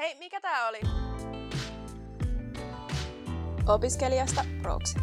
Hei, 0.00 0.18
mikä 0.18 0.40
tää 0.40 0.68
oli? 0.68 0.80
Opiskelijasta 3.66 4.44
proksi. 4.62 4.98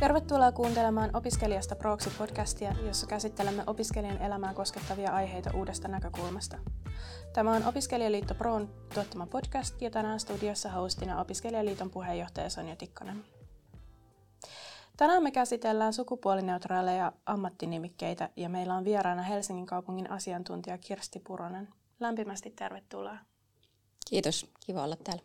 Tervetuloa 0.00 0.52
kuuntelemaan 0.52 1.10
Opiskelijasta 1.16 1.76
proksi 1.76 2.10
podcastia, 2.18 2.72
jossa 2.86 3.06
käsittelemme 3.06 3.64
opiskelijan 3.66 4.22
elämää 4.22 4.54
koskettavia 4.54 5.12
aiheita 5.12 5.50
uudesta 5.54 5.88
näkökulmasta. 5.88 6.58
Tämä 7.32 7.52
on 7.52 7.64
Opiskelijaliitto 7.64 8.34
Proon 8.34 8.68
tuottama 8.94 9.26
podcast 9.26 9.82
ja 9.82 9.90
tänään 9.90 10.20
studiossa 10.20 10.70
hostina 10.70 11.20
Opiskelijaliiton 11.20 11.90
puheenjohtaja 11.90 12.50
Sonja 12.50 12.76
Tikkanen. 12.76 13.35
Tänään 14.96 15.22
me 15.22 15.30
käsitellään 15.30 15.92
sukupuolineutraaleja 15.92 17.12
ammattinimikkeitä 17.26 18.30
ja 18.36 18.48
meillä 18.48 18.74
on 18.74 18.84
vieraana 18.84 19.22
Helsingin 19.22 19.66
kaupungin 19.66 20.10
asiantuntija 20.10 20.78
Kirsti 20.78 21.20
Puronen. 21.20 21.68
Lämpimästi 22.00 22.50
tervetuloa. 22.50 23.16
Kiitos, 24.10 24.46
kiva 24.66 24.84
olla 24.84 24.96
täällä. 24.96 25.22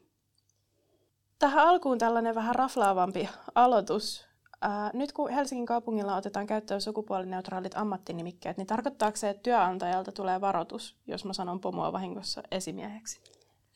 Tähän 1.40 1.68
alkuun 1.68 1.98
tällainen 1.98 2.36
vähän 2.36 2.56
raflaavampi 2.56 3.30
aloitus. 3.56 4.26
Ää, 4.62 4.92
nyt 4.94 5.12
kun 5.12 5.30
Helsingin 5.30 5.66
kaupungilla 5.66 6.16
otetaan 6.16 6.48
käyttöön 6.48 6.82
sukupuolineutraalit 6.82 7.78
ammattinimikkeet, 7.78 8.58
niin 8.58 8.68
tarkoittaako 8.68 9.18
se, 9.18 9.30
että 9.30 9.44
työnantajalta 9.44 10.12
tulee 10.12 10.42
varoitus, 10.42 10.98
jos 11.08 11.26
mä 11.26 11.34
sanon 11.34 11.60
pomoa 11.60 11.92
vahingossa 11.92 12.44
esimieheksi? 12.52 13.22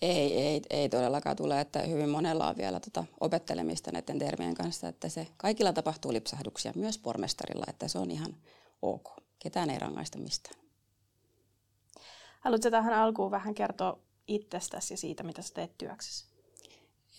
Ei, 0.01 0.39
ei, 0.39 0.61
ei 0.69 0.89
todellakaan 0.89 1.35
tule, 1.35 1.61
että 1.61 1.81
hyvin 1.81 2.09
monella 2.09 2.47
on 2.47 2.57
vielä 2.57 2.79
tota 2.79 3.05
opettelemista 3.19 3.91
näiden 3.91 4.19
termien 4.19 4.55
kanssa, 4.55 4.87
että 4.87 5.09
se 5.09 5.27
kaikilla 5.37 5.73
tapahtuu 5.73 6.13
lipsahduksia, 6.13 6.73
myös 6.75 6.97
pormestarilla, 6.97 7.65
että 7.67 7.87
se 7.87 7.99
on 7.99 8.11
ihan 8.11 8.35
ok. 8.81 9.09
Ketään 9.39 9.69
ei 9.69 9.79
rangaista 9.79 10.17
mistään. 10.17 10.59
Haluatko 12.39 12.71
tähän 12.71 12.93
alkuun 12.93 13.31
vähän 13.31 13.55
kertoa 13.55 13.99
itsestäsi 14.27 14.93
ja 14.93 14.97
siitä, 14.97 15.23
mitä 15.23 15.41
sä 15.41 15.53
teet 15.53 15.77
työksessä? 15.77 16.25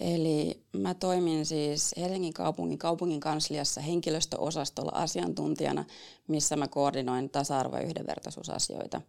Eli 0.00 0.62
mä 0.72 0.94
toimin 0.94 1.46
siis 1.46 1.94
Helsingin 1.96 2.32
kaupungin 2.32 2.78
kaupungin 2.78 3.20
kansliassa 3.20 3.80
henkilöstöosastolla 3.80 4.92
asiantuntijana, 4.94 5.84
missä 6.28 6.56
mä 6.56 6.68
koordinoin 6.68 7.30
tasa-arvo- 7.30 7.76
ja 7.76 7.82
yhdenvertaisuusasioita. 7.82 9.00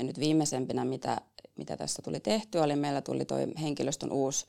Ja 0.00 0.04
nyt 0.04 0.18
viimeisempänä, 0.18 0.84
mitä, 0.84 1.20
mitä 1.56 1.76
tässä 1.76 2.02
tuli 2.02 2.20
tehtyä, 2.20 2.62
oli 2.62 2.76
meillä 2.76 3.00
tuli 3.00 3.24
toi 3.24 3.46
henkilöstön 3.60 4.12
uusi 4.12 4.46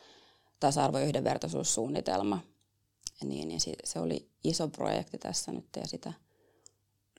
tasa-arvo- 0.59 0.99
ja 0.99 1.05
yhdenvertaisuussuunnitelma. 1.05 2.39
Niin, 3.23 3.47
niin 3.47 3.59
se 3.83 3.99
oli 3.99 4.29
iso 4.43 4.67
projekti 4.67 5.17
tässä 5.17 5.51
nyt 5.51 5.65
ja 5.75 5.87
sitä 5.87 6.13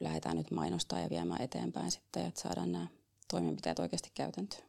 lähdetään 0.01 0.37
nyt 0.37 0.51
mainostaa 0.51 1.01
ja 1.01 1.11
viemään 1.11 1.43
eteenpäin 1.43 1.91
sitten, 1.91 2.27
että 2.27 2.41
saadaan 2.41 2.73
nämä 2.73 2.87
toimenpiteet 3.31 3.79
oikeasti 3.79 4.11
käytäntöön. 4.15 4.65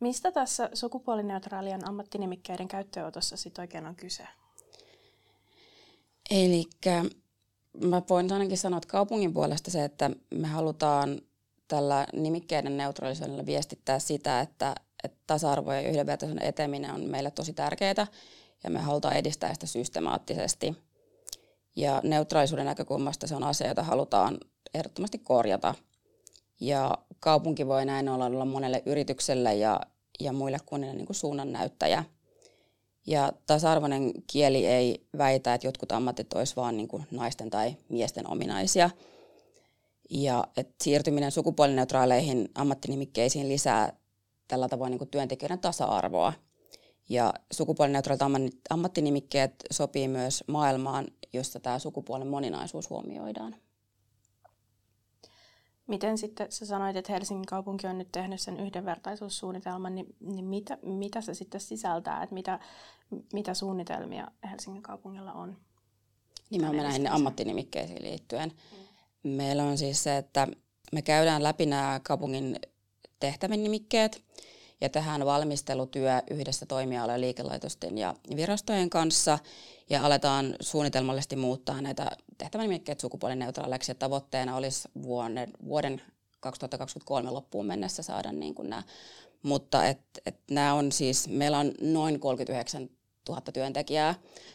Mistä 0.00 0.32
tässä 0.32 0.70
sukupuolineutraalien 0.74 1.88
ammattinimikkeiden 1.88 2.68
käyttöönotossa 2.68 3.36
sitten 3.36 3.62
oikein 3.62 3.86
on 3.86 3.96
kyse? 3.96 4.28
Eli 6.30 6.64
mä 7.80 8.02
voin 8.08 8.32
ainakin 8.32 8.58
sanoa, 8.58 8.76
että 8.76 8.88
kaupungin 8.88 9.34
puolesta 9.34 9.70
se, 9.70 9.84
että 9.84 10.10
me 10.34 10.48
halutaan 10.48 11.20
tällä 11.68 12.06
nimikkeiden 12.12 12.76
neutraalisuudella 12.76 13.46
viestittää 13.46 13.98
sitä, 13.98 14.40
että, 14.40 14.74
että 15.04 15.18
tasa-arvo 15.26 15.72
ja 15.72 15.88
yhdenvertaisuuden 15.88 16.44
eteminen 16.44 16.90
on 16.90 17.00
meille 17.00 17.30
tosi 17.30 17.52
tärkeää 17.52 18.06
ja 18.64 18.70
me 18.70 18.78
halutaan 18.78 19.16
edistää 19.16 19.54
sitä 19.54 19.66
systemaattisesti. 19.66 20.76
Ja 21.76 22.00
neutraalisuuden 22.04 22.66
näkökulmasta 22.66 23.26
se 23.26 23.36
on 23.36 23.44
asia, 23.44 23.68
jota 23.68 23.82
halutaan 23.82 24.38
ehdottomasti 24.74 25.18
korjata. 25.18 25.74
Ja 26.60 26.98
kaupunki 27.20 27.66
voi 27.66 27.84
näin 27.84 28.08
olla, 28.08 28.26
olla 28.26 28.44
monelle 28.44 28.82
yritykselle 28.86 29.54
ja, 29.54 29.80
ja 30.20 30.32
muille 30.32 30.58
kunnille 30.66 30.94
niin 30.94 31.06
kuin 31.06 31.16
suunnannäyttäjä. 31.16 32.04
Ja 33.06 33.32
tasa-arvoinen 33.46 34.12
kieli 34.26 34.66
ei 34.66 35.06
väitä, 35.18 35.54
että 35.54 35.66
jotkut 35.66 35.92
ammatit 35.92 36.32
olisivat 36.32 36.62
vain 36.62 36.76
niin 36.76 36.88
kuin 36.88 37.06
naisten 37.10 37.50
tai 37.50 37.76
miesten 37.88 38.30
ominaisia. 38.30 38.90
Ja 40.10 40.44
että 40.56 40.74
siirtyminen 40.84 41.30
sukupuolineutraaleihin 41.30 42.48
ammattinimikkeisiin 42.54 43.48
lisää 43.48 43.92
tällä 44.48 44.68
tavoin 44.68 44.90
niin 44.90 45.08
työntekijöiden 45.08 45.58
tasa-arvoa. 45.58 46.32
Ja 47.08 47.34
sukupuolineutraalit 47.52 48.52
ammattinimikkeet 48.70 49.54
sopii 49.70 50.08
myös 50.08 50.44
maailmaan, 50.46 51.06
jossa 51.32 51.60
tämä 51.60 51.78
sukupuolen 51.78 52.28
moninaisuus 52.28 52.90
huomioidaan. 52.90 53.56
Miten 55.92 56.18
sitten 56.18 56.52
sä 56.52 56.66
sanoit, 56.66 56.96
että 56.96 57.12
Helsingin 57.12 57.46
kaupunki 57.46 57.86
on 57.86 57.98
nyt 57.98 58.12
tehnyt 58.12 58.40
sen 58.40 58.60
yhdenvertaisuussuunnitelman, 58.60 59.94
niin, 59.94 60.06
niin 60.20 60.44
mitä, 60.44 60.78
mitä 60.82 61.20
se 61.20 61.34
sitten 61.34 61.60
sisältää, 61.60 62.22
että 62.22 62.34
mitä, 62.34 62.58
mitä 63.32 63.54
suunnitelmia 63.54 64.28
Helsingin 64.50 64.82
kaupungilla 64.82 65.32
on? 65.32 65.56
Nimenomaan 66.50 66.84
näihin 66.84 67.10
ammattinimikkeisiin 67.10 68.02
liittyen. 68.02 68.52
Mm. 69.24 69.30
Meillä 69.30 69.64
on 69.64 69.78
siis 69.78 70.02
se, 70.02 70.16
että 70.16 70.48
me 70.92 71.02
käydään 71.02 71.42
läpi 71.42 71.66
nämä 71.66 72.00
kaupungin 72.02 72.58
tehtävän 73.20 73.62
nimikkeet 73.62 74.24
ja 74.82 74.88
tehdään 74.88 75.26
valmistelutyö 75.26 76.22
yhdessä 76.30 76.66
toimialojen, 76.66 77.20
liikelaitosten 77.20 77.98
ja 77.98 78.14
virastojen 78.36 78.90
kanssa 78.90 79.38
ja 79.90 80.06
aletaan 80.06 80.54
suunnitelmallisesti 80.60 81.36
muuttaa 81.36 81.80
näitä 81.80 82.10
tehtävänimikkeet 82.38 83.00
sukupuolineutraaleiksi 83.00 83.90
ja 83.90 83.94
tavoitteena 83.94 84.56
olisi 84.56 84.88
vuoden, 85.02 85.50
vuoden 85.64 86.02
2023 86.40 87.30
loppuun 87.30 87.66
mennessä 87.66 88.02
saada 88.02 88.32
niin 88.32 88.54
kuin 88.54 88.70
nämä. 88.70 88.82
Mutta 89.42 89.86
et, 89.86 90.00
et 90.26 90.36
nämä 90.50 90.74
on 90.74 90.92
siis, 90.92 91.28
meillä 91.28 91.58
on 91.58 91.72
noin 91.80 92.20
39 92.20 92.90
000 93.28 93.40
työntekijää, 93.52 94.14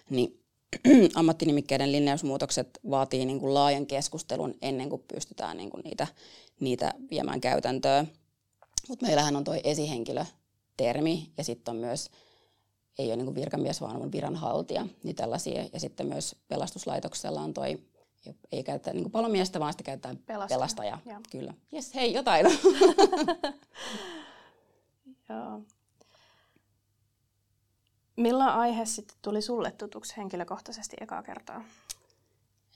niin 0.10 0.40
ammattinimikkeiden 1.16 1.92
linjausmuutokset 1.92 2.80
vaatii 2.90 3.26
niin 3.26 3.40
kuin 3.40 3.54
laajan 3.54 3.88
keskustelun 3.88 4.56
ennen 4.62 4.90
kuin 4.90 5.04
pystytään 5.14 5.58
niin 5.58 5.70
kuin 5.70 5.84
niitä, 5.84 6.08
niitä 6.60 6.94
viemään 7.12 7.42
käytäntöön. 7.42 8.08
Mutta 8.90 9.06
meillähän 9.06 9.36
on 9.36 9.44
tuo 9.44 9.54
esihenkilötermi 9.64 11.32
ja 11.38 11.44
sitten 11.44 11.72
on 11.72 11.78
myös, 11.78 12.10
ei 13.00 13.08
ole 13.08 13.16
niin 13.16 13.36
virkamies, 13.36 13.82
vaan 13.82 14.02
on 14.02 14.12
viranhaltija, 14.12 14.88
niin 15.04 15.16
tällaisia. 15.16 15.66
Ja 15.74 15.80
sitten 15.80 16.08
myös 16.08 16.36
pelastuslaitoksella 16.48 17.42
on 17.42 17.54
toi, 17.54 17.80
ei 18.52 18.64
käytetä 18.64 18.94
niin 18.94 19.12
palomiestä, 19.12 19.60
vaan 19.60 19.74
sitten 19.74 19.86
käytetään 19.86 20.18
pelastaja. 20.18 20.58
pelastaja. 20.58 21.00
Kyllä. 21.32 21.54
Jes, 21.72 21.96
hei, 21.96 22.14
jotain. 22.14 22.46
Joo. 25.30 25.62
Milloin 28.16 28.50
aihe 28.50 28.86
sitten 28.86 29.18
tuli 29.22 29.42
sulle 29.42 29.72
tutuksi 29.72 30.18
henkilökohtaisesti 30.18 30.96
ekaa 31.02 31.24
kertaa? 31.24 31.64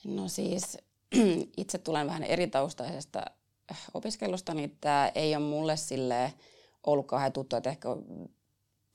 No 0.04 0.28
siis 0.28 0.78
itse 1.56 1.78
tulen 1.78 2.06
vähän 2.06 2.22
eri 2.22 2.46
taustaisesta 2.46 3.24
opiskelusta, 3.94 4.54
niin 4.54 4.76
tämä 4.80 5.12
ei 5.14 5.36
ole 5.36 5.44
mulle 5.44 5.76
sille 5.76 6.34
ollut 6.86 7.06
kauhean 7.06 7.32
tuttu, 7.32 7.56
että 7.56 7.70
ehkä 7.70 7.88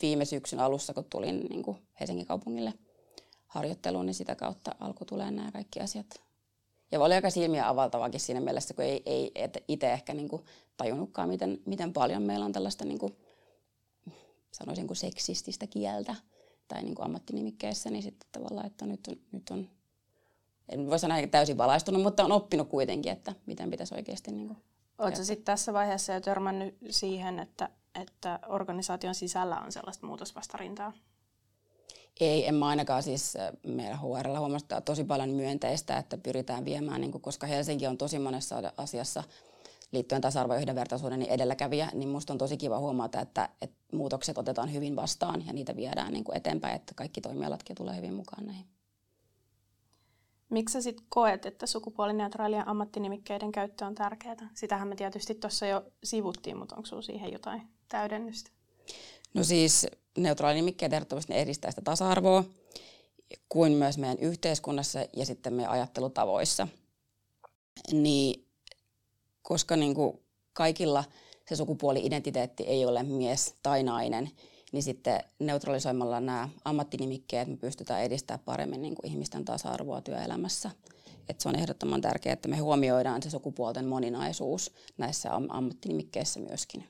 viime 0.02 0.26
syksyn 0.26 0.60
alussa, 0.60 0.94
kun 0.94 1.06
tulin 1.10 1.40
niin 1.50 1.64
kuin 1.64 1.78
Helsingin 2.00 2.26
kaupungille 2.26 2.74
harjoitteluun, 3.48 4.06
niin 4.06 4.14
sitä 4.14 4.36
kautta 4.36 4.76
alkoi 4.80 5.08
tulee 5.08 5.32
nämä 5.32 5.52
kaikki 5.52 5.80
asiat. 5.80 6.22
Ja 6.92 7.00
oli 7.00 7.14
aika 7.14 7.30
silmiä 7.30 7.70
avaltavakin 7.70 8.20
siinä 8.20 8.42
mielessä, 8.42 8.74
kun 8.74 8.86
ei, 8.86 9.02
ei 9.06 9.32
itse 9.68 9.94
ehkä 9.94 10.14
niin 10.14 10.30
kuin 10.30 10.46
tajunnutkaan, 10.78 11.30
miten, 11.30 11.62
miten 11.66 11.94
paljon 11.94 12.24
meillä 12.24 12.46
on 12.46 12.52
tällaista, 12.52 12.86
niin 12.86 13.00
kuin, 13.00 13.16
sanoisin 14.52 14.88
kuin 14.88 14.98
seksististä 14.98 15.68
kieltä 15.68 16.16
tai 16.68 16.84
niin 16.84 16.96
kuin 16.96 17.06
ammattinimikkeissä, 17.06 17.90
niin 17.90 18.04
sitten 18.04 18.30
tavallaan, 18.32 18.68
että 18.68 18.86
nyt 18.86 19.08
on, 19.08 19.16
nyt 19.32 19.50
on 19.50 19.70
en 20.70 20.90
voi 20.90 21.00
sanoa 21.00 21.28
täysin 21.32 21.58
valaistunut, 21.58 22.02
mutta 22.02 22.26
on 22.26 22.32
oppinut 22.32 22.70
kuitenkin, 22.70 23.12
että 23.12 23.34
miten 23.46 23.72
pitäisi 23.72 23.96
oikeasti... 23.96 24.32
Niin 24.32 24.48
kuin 24.48 24.58
Oletko 24.98 25.24
sitten 25.24 25.46
tässä 25.46 25.74
vaiheessa 25.74 26.14
jo 26.14 26.22
törmännyt 26.22 26.78
siihen, 26.90 27.40
että, 27.40 27.70
että 28.02 28.40
organisaation 28.48 29.16
sisällä 29.16 29.60
on 29.60 29.72
sellaista 29.72 30.08
muutosvastarintaa? 30.08 30.94
Ei, 32.20 32.48
en 32.48 32.56
mä 32.56 32.68
ainakaan 32.68 33.04
siis 33.04 33.34
meidän 33.68 34.00
HRlla 34.00 34.40
huomasta 34.40 34.82
tosi 34.82 35.04
paljon 35.04 35.30
myönteistä, 35.30 35.98
että 35.98 36.18
pyritään 36.18 36.66
viemään, 36.66 37.02
niin 37.02 37.12
kuin, 37.12 37.22
koska 37.22 37.48
Helsinki 37.48 37.88
on 37.88 37.98
tosi 37.98 38.20
monessa 38.20 38.56
asiassa 38.78 39.24
liittyen 39.92 40.22
tasa-arvo- 40.22 40.54
ja 40.54 40.60
yhdenvertaisuuden 40.60 41.20
niin 41.20 41.32
edelläkävijä, 41.32 41.90
niin 41.94 42.10
musta 42.10 42.34
on 42.34 42.38
tosi 42.38 42.58
kiva 42.58 42.80
huomata, 42.80 43.22
että, 43.22 43.50
että 43.62 43.78
muutokset 43.94 44.38
otetaan 44.38 44.74
hyvin 44.74 44.96
vastaan 44.96 45.48
ja 45.48 45.54
niitä 45.54 45.76
viedään 45.76 46.14
niin 46.14 46.24
kuin 46.24 46.38
eteenpäin, 46.38 46.76
että 46.76 46.94
kaikki 46.96 47.22
toimialatkin 47.22 47.76
tulee 47.76 47.96
hyvin 47.98 48.14
mukaan 48.14 48.46
näihin. 48.46 48.66
Miksi 50.50 50.74
sä 50.74 50.82
sitten 50.82 51.06
koet, 51.10 51.46
että 51.46 51.68
sukupuolineutraalien 51.68 52.68
ammattinimikkeiden 52.68 53.52
käyttö 53.52 53.86
on 53.86 53.96
tärkeää? 53.96 54.50
Sitähän 54.54 54.88
me 54.88 54.96
tietysti 54.96 55.36
tuossa 55.36 55.66
jo 55.66 55.84
sivuttiin, 56.04 56.58
mutta 56.58 56.76
onko 56.76 56.86
sinulla 56.86 57.06
siihen 57.06 57.32
jotain 57.32 57.62
täydennystä? 57.90 58.52
No 59.34 59.44
siis 59.44 59.88
neutraalinimikkeet 60.18 60.94
ehdottomasti 60.94 61.34
edistää 61.34 61.72
sitä 61.72 61.82
tasa-arvoa, 61.82 62.44
kuin 63.50 63.72
myös 63.72 63.98
meidän 63.98 64.20
yhteiskunnassa 64.20 65.00
ja 65.16 65.26
sitten 65.26 65.54
meidän 65.54 65.72
ajattelutavoissa. 65.72 66.68
Niin 67.92 68.48
koska 69.42 69.76
niin 69.76 69.96
kuin 69.96 70.20
kaikilla 70.54 71.04
se 71.50 71.56
sukupuoli-identiteetti 71.56 72.64
ei 72.64 72.86
ole 72.86 73.04
mies 73.04 73.56
tai 73.64 73.84
nainen, 73.84 74.32
niin 74.72 74.84
sitten 74.84 75.24
neutralisoimalla 75.40 76.20
nämä 76.20 76.50
ammattinimikkeet 76.66 77.48
me 77.48 77.58
pystytään 77.58 78.04
edistämään 78.04 78.44
paremmin 78.46 78.82
niin 78.82 78.96
kuin 78.96 79.12
ihmisten 79.12 79.46
tasa-arvoa 79.46 80.02
työelämässä. 80.02 80.72
Et 81.30 81.42
se 81.42 81.50
on 81.50 81.56
ehdottoman 81.56 82.02
tärkeää, 82.02 82.34
että 82.34 82.48
me 82.48 82.58
huomioidaan 82.58 83.24
se 83.24 83.30
sukupuolten 83.30 83.86
moninaisuus 83.86 84.74
näissä 84.98 85.36
am- 85.36 85.48
ammattinimikkeissä 85.50 86.40
myöskin. 86.40 86.90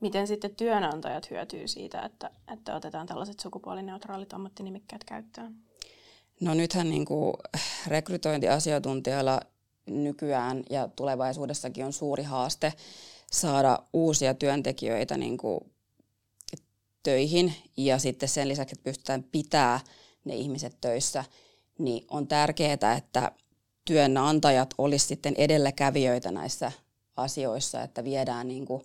Miten 0.00 0.26
sitten 0.26 0.56
työnantajat 0.56 1.30
hyötyy 1.30 1.68
siitä, 1.68 2.02
että, 2.02 2.30
että 2.52 2.76
otetaan 2.76 3.06
tällaiset 3.06 3.40
sukupuolineutraalit 3.40 4.32
ammattinimikkeet 4.32 5.04
käyttöön? 5.04 5.54
No 6.40 6.54
nythän 6.54 6.90
niin 6.90 7.04
kuin 7.04 7.34
rekrytointiasiantuntijoilla 7.86 9.40
nykyään 9.86 10.62
ja 10.70 10.88
tulevaisuudessakin 10.88 11.84
on 11.84 11.92
suuri 11.92 12.22
haaste 12.22 12.72
saada 13.32 13.78
uusia 13.92 14.34
työntekijöitä 14.34 15.16
niin 15.16 15.36
kuin 15.38 15.73
töihin 17.04 17.54
ja 17.76 17.98
sitten 17.98 18.28
sen 18.28 18.48
lisäksi, 18.48 18.74
että 18.74 18.84
pystytään 18.84 19.24
pitää 19.32 19.80
ne 20.24 20.34
ihmiset 20.34 20.76
töissä, 20.80 21.24
niin 21.78 22.04
on 22.10 22.26
tärkeää, 22.26 22.94
että 22.96 23.32
työnantajat 23.84 24.74
olisivat 24.78 25.08
sitten 25.08 25.34
edelläkävijöitä 25.38 26.30
näissä 26.30 26.72
asioissa, 27.16 27.82
että 27.82 28.04
viedään 28.04 28.48
niin 28.48 28.66
kuin 28.66 28.82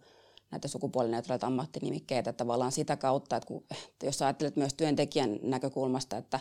näitä 0.52 0.68
sukupuolineutraaleita 0.68 1.48
ammattinimikkeitä 1.48 2.34
tavallaan 2.34 2.72
sitä 2.72 2.98
kautta, 2.98 3.36
että 3.36 3.48
kun, 3.48 3.64
jos 4.04 4.22
ajattelet 4.22 4.56
myös 4.56 4.74
työntekijän 4.74 5.40
näkökulmasta, 5.42 6.18
että 6.18 6.40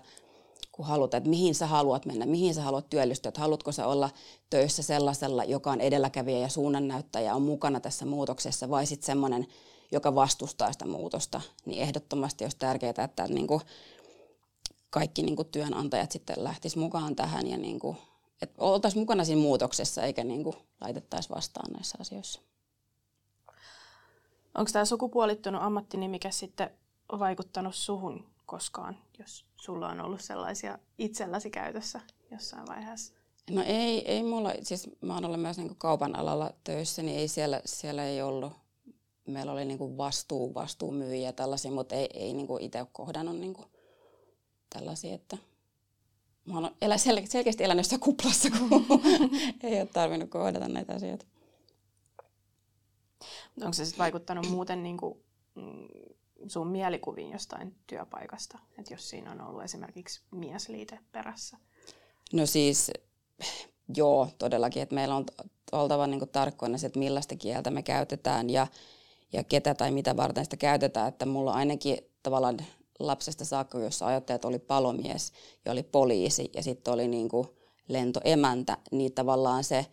kun 0.73 0.87
haluat, 0.87 1.15
että 1.15 1.31
mihin 1.31 1.55
sä 1.55 1.67
haluat 1.67 2.07
mennä, 2.07 2.27
mihin 2.27 2.55
sä 2.55 2.63
haluat 2.63 2.91
työllistyä, 2.91 3.29
että 3.29 3.41
haluatko 3.41 3.73
sä 3.73 3.87
olla 3.87 4.11
töissä 4.51 4.83
sellaisella, 4.83 5.45
joka 5.45 5.71
on 5.71 5.81
edelläkävijä 5.81 6.39
ja 6.39 6.49
suunnannäyttäjä, 6.49 7.35
on 7.35 7.43
mukana 7.43 7.81
tässä 7.81 8.07
muutoksessa, 8.07 8.71
vai 8.71 8.87
sitten 8.87 9.07
semmoinen, 9.07 9.47
joka 9.91 10.15
vastustaa 10.15 10.73
sitä 10.73 10.87
muutosta, 10.87 11.41
niin 11.67 11.83
ehdottomasti 11.83 12.45
olisi 12.45 12.57
tärkeää, 12.57 13.05
että 13.05 13.27
niin 13.29 13.47
kuin 13.47 13.61
kaikki 14.91 15.23
niin 15.23 15.37
kuin 15.37 15.49
työnantajat 15.49 16.13
sitten 16.13 16.45
lähtis 16.45 16.77
mukaan 16.77 17.17
tähän 17.17 17.47
ja 17.47 17.57
niin 17.57 17.79
kuin, 17.79 17.97
että 18.43 18.63
oltaisiin 18.63 19.03
mukana 19.03 19.25
siinä 19.25 19.43
muutoksessa 19.43 20.03
eikä 20.03 20.25
niin 20.25 20.45
kuin 20.45 20.57
laitettaisi 20.81 21.31
vastaan 21.31 21.73
näissä 21.73 21.99
asioissa. 22.01 22.41
Onko 24.55 24.71
tämä 24.73 24.85
sukupuolittunut 24.85 25.63
ammattinimike 25.63 26.31
sitten 26.31 26.71
vaikuttanut 27.19 27.75
suhun 27.75 28.27
koskaan, 28.47 28.99
jos 29.19 29.45
sulla 29.57 29.89
on 29.89 30.01
ollut 30.01 30.21
sellaisia 30.21 30.79
itselläsi 30.99 31.51
käytössä 31.51 32.01
jossain 32.31 32.67
vaiheessa? 32.69 33.15
No 33.51 33.63
ei, 33.67 34.11
ei 34.11 34.23
mulla, 34.23 34.53
siis 34.63 34.91
mä 35.01 35.15
oon 35.15 35.25
ollut 35.25 35.41
myös 35.41 35.59
niin 35.59 35.77
kaupan 35.79 36.17
alalla 36.17 36.53
töissä, 36.65 37.03
niin 37.03 37.19
ei 37.19 37.29
siellä, 37.29 37.61
siellä 37.65 38.05
ei 38.05 38.23
ollut. 38.23 38.53
Meillä 39.29 39.53
oli 39.53 39.65
niin 39.65 39.99
vastuu, 39.99 40.55
vastuumyyjiä 40.55 41.29
ja 41.29 41.33
tällaisia, 41.33 41.71
mutta 41.71 41.95
ei, 41.95 42.09
ei 42.15 42.33
niin 42.33 42.49
itse 42.61 42.81
ole 42.81 42.89
kohdannut 42.93 43.39
niin 43.39 43.57
tällaisia, 44.71 45.15
että 45.15 45.37
mä 46.45 46.55
oon 46.55 46.71
elä, 46.83 46.99
sel, 46.99 47.21
selkeästi 47.25 47.65
elänyt 47.65 47.85
jossain 47.85 48.01
kuplassa, 48.01 48.49
kun 48.51 48.87
ei 49.63 49.81
ole 49.81 49.89
tarvinnut 49.93 50.31
kohdata 50.31 50.69
näitä 50.69 50.95
asioita. 50.95 51.27
Onko 53.61 53.73
se 53.73 53.85
sitten 53.85 53.99
vaikuttanut 53.99 54.51
muuten 54.51 54.83
niin 54.83 54.97
kuin, 54.97 55.19
mm, 55.55 55.89
sun 56.47 56.67
mielikuviin 56.67 57.31
jostain 57.31 57.75
työpaikasta, 57.87 58.59
että 58.79 58.95
jos 58.95 59.09
siinä 59.09 59.33
on 59.33 59.41
ollut 59.41 59.63
esimerkiksi 59.63 60.21
miesliite 60.31 60.99
perässä? 61.13 61.57
No 62.33 62.47
siis 62.47 62.91
joo, 63.97 64.29
todellakin, 64.39 64.83
että 64.83 64.95
meillä 64.95 65.17
on 65.17 65.25
oltava 65.73 66.07
niin 66.07 66.19
kuin 66.19 66.31
tarkkoina 66.31 66.79
se, 66.79 66.87
että 66.87 66.99
millaista 66.99 67.37
kieltä 67.37 67.71
me 67.71 67.83
käytetään 67.83 68.51
ja, 68.51 68.67
ja 69.33 69.45
ketä 69.45 69.75
tai 69.75 69.91
mitä 69.91 70.17
varten 70.17 70.45
sitä 70.45 70.57
käytetään, 70.57 71.09
että 71.09 71.27
mulla 71.27 71.53
ainakin 71.53 71.99
tavallaan 72.23 72.59
lapsesta 72.99 73.45
saakka, 73.45 73.79
jossa 73.79 74.07
ajattelet 74.07 74.45
oli 74.45 74.59
palomies 74.59 75.33
ja 75.65 75.73
oli 75.73 75.83
poliisi 75.83 76.51
ja 76.55 76.63
sitten 76.63 76.95
oli 76.95 77.09
niin 77.09 77.29
kuin 77.29 77.49
lentoemäntä, 77.89 78.77
niin 78.91 79.13
tavallaan 79.13 79.65
se, 79.65 79.87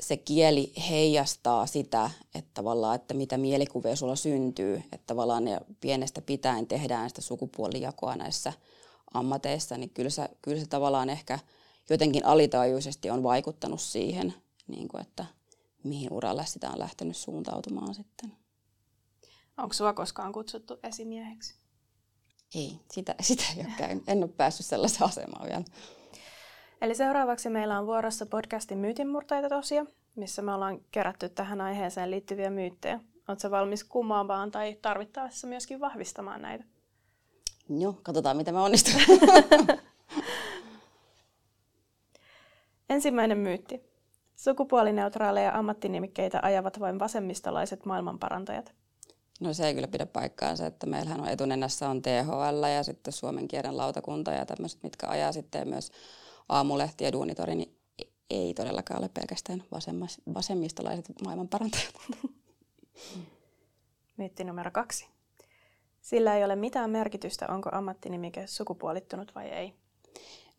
se 0.00 0.16
kieli 0.16 0.72
heijastaa 0.90 1.66
sitä, 1.66 2.10
että 2.34 2.50
tavallaan, 2.54 2.94
että 2.94 3.14
mitä 3.14 3.38
mielikuvia 3.38 3.96
sulla 3.96 4.16
syntyy, 4.16 4.76
että 4.76 5.06
tavallaan 5.06 5.44
ne 5.44 5.60
pienestä 5.80 6.20
pitäen 6.20 6.66
tehdään 6.66 7.08
sitä 7.08 7.20
sukupuolijakoa 7.20 8.16
näissä 8.16 8.52
ammateissa, 9.14 9.78
niin 9.78 9.90
kyllä 9.90 10.10
se, 10.10 10.28
kyllä 10.42 10.60
se 10.60 10.66
tavallaan 10.66 11.10
ehkä 11.10 11.38
jotenkin 11.90 12.26
alitajuisesti 12.26 13.10
on 13.10 13.22
vaikuttanut 13.22 13.80
siihen, 13.80 14.34
niin 14.68 14.88
kuin, 14.88 15.00
että 15.00 15.24
mihin 15.84 16.12
uralle 16.12 16.46
sitä 16.46 16.70
on 16.70 16.78
lähtenyt 16.78 17.16
suuntautumaan 17.16 17.94
sitten. 17.94 18.32
Onko 19.56 19.72
sua 19.72 19.92
koskaan 19.92 20.32
kutsuttu 20.32 20.78
esimieheksi? 20.82 21.54
Ei, 22.54 22.80
sitä, 22.90 23.14
sitä 23.20 23.44
ei 23.56 23.64
ole 23.64 23.72
käynyt. 23.78 24.04
En 24.06 24.22
ole 24.22 24.32
päässyt 24.36 24.66
sellaiseen 24.66 25.02
asemaan 25.08 25.48
vielä. 25.48 25.64
Eli 26.80 26.94
seuraavaksi 26.94 27.50
meillä 27.50 27.78
on 27.78 27.86
vuorossa 27.86 28.26
podcastin 28.26 28.78
myytinmurtajat 28.78 29.52
osia, 29.52 29.86
missä 30.16 30.42
me 30.42 30.54
ollaan 30.54 30.80
kerätty 30.90 31.28
tähän 31.28 31.60
aiheeseen 31.60 32.10
liittyviä 32.10 32.50
myyttejä. 32.50 33.00
Oletko 33.28 33.50
valmis 33.50 33.84
kumoamaan 33.84 34.50
tai 34.50 34.78
tarvittaessa 34.82 35.46
myöskin 35.46 35.80
vahvistamaan 35.80 36.42
näitä? 36.42 36.64
Joo, 37.68 37.98
katsotaan 38.02 38.36
mitä 38.36 38.52
me 38.52 38.60
onnistumme. 38.60 39.02
Ensimmäinen 42.90 43.38
myytti. 43.38 43.89
Sukupuolineutraaleja 44.40 45.58
ammattinimikkeitä 45.58 46.40
ajavat 46.42 46.80
vain 46.80 46.98
vasemmistolaiset 46.98 47.84
maailmanparantajat. 47.86 48.74
No 49.40 49.52
se 49.52 49.66
ei 49.66 49.74
kyllä 49.74 49.88
pidä 49.88 50.06
paikkaansa, 50.06 50.66
että 50.66 50.86
meillähän 50.86 51.20
on 51.20 51.28
etunenässä 51.28 51.88
on 51.88 52.02
THL 52.02 52.64
ja 52.74 52.82
sitten 52.82 53.12
Suomen 53.12 53.48
kielen 53.48 53.76
lautakunta 53.76 54.30
ja 54.30 54.46
tämmöiset, 54.46 54.82
mitkä 54.82 55.08
ajaa 55.08 55.32
sitten 55.32 55.68
myös 55.68 55.92
aamulehti 56.48 57.04
ja 57.04 57.12
duunitori, 57.12 57.54
niin 57.54 57.76
ei 58.30 58.54
todellakaan 58.54 59.00
ole 59.00 59.10
pelkästään 59.14 59.64
vasemmistolaiset 60.34 61.06
maailmanparantajat. 61.24 61.94
Myytti 64.16 64.44
numero 64.44 64.70
kaksi. 64.70 65.06
Sillä 66.00 66.36
ei 66.36 66.44
ole 66.44 66.56
mitään 66.56 66.90
merkitystä, 66.90 67.46
onko 67.48 67.70
ammattinimike 67.72 68.46
sukupuolittunut 68.46 69.34
vai 69.34 69.48
ei. 69.48 69.74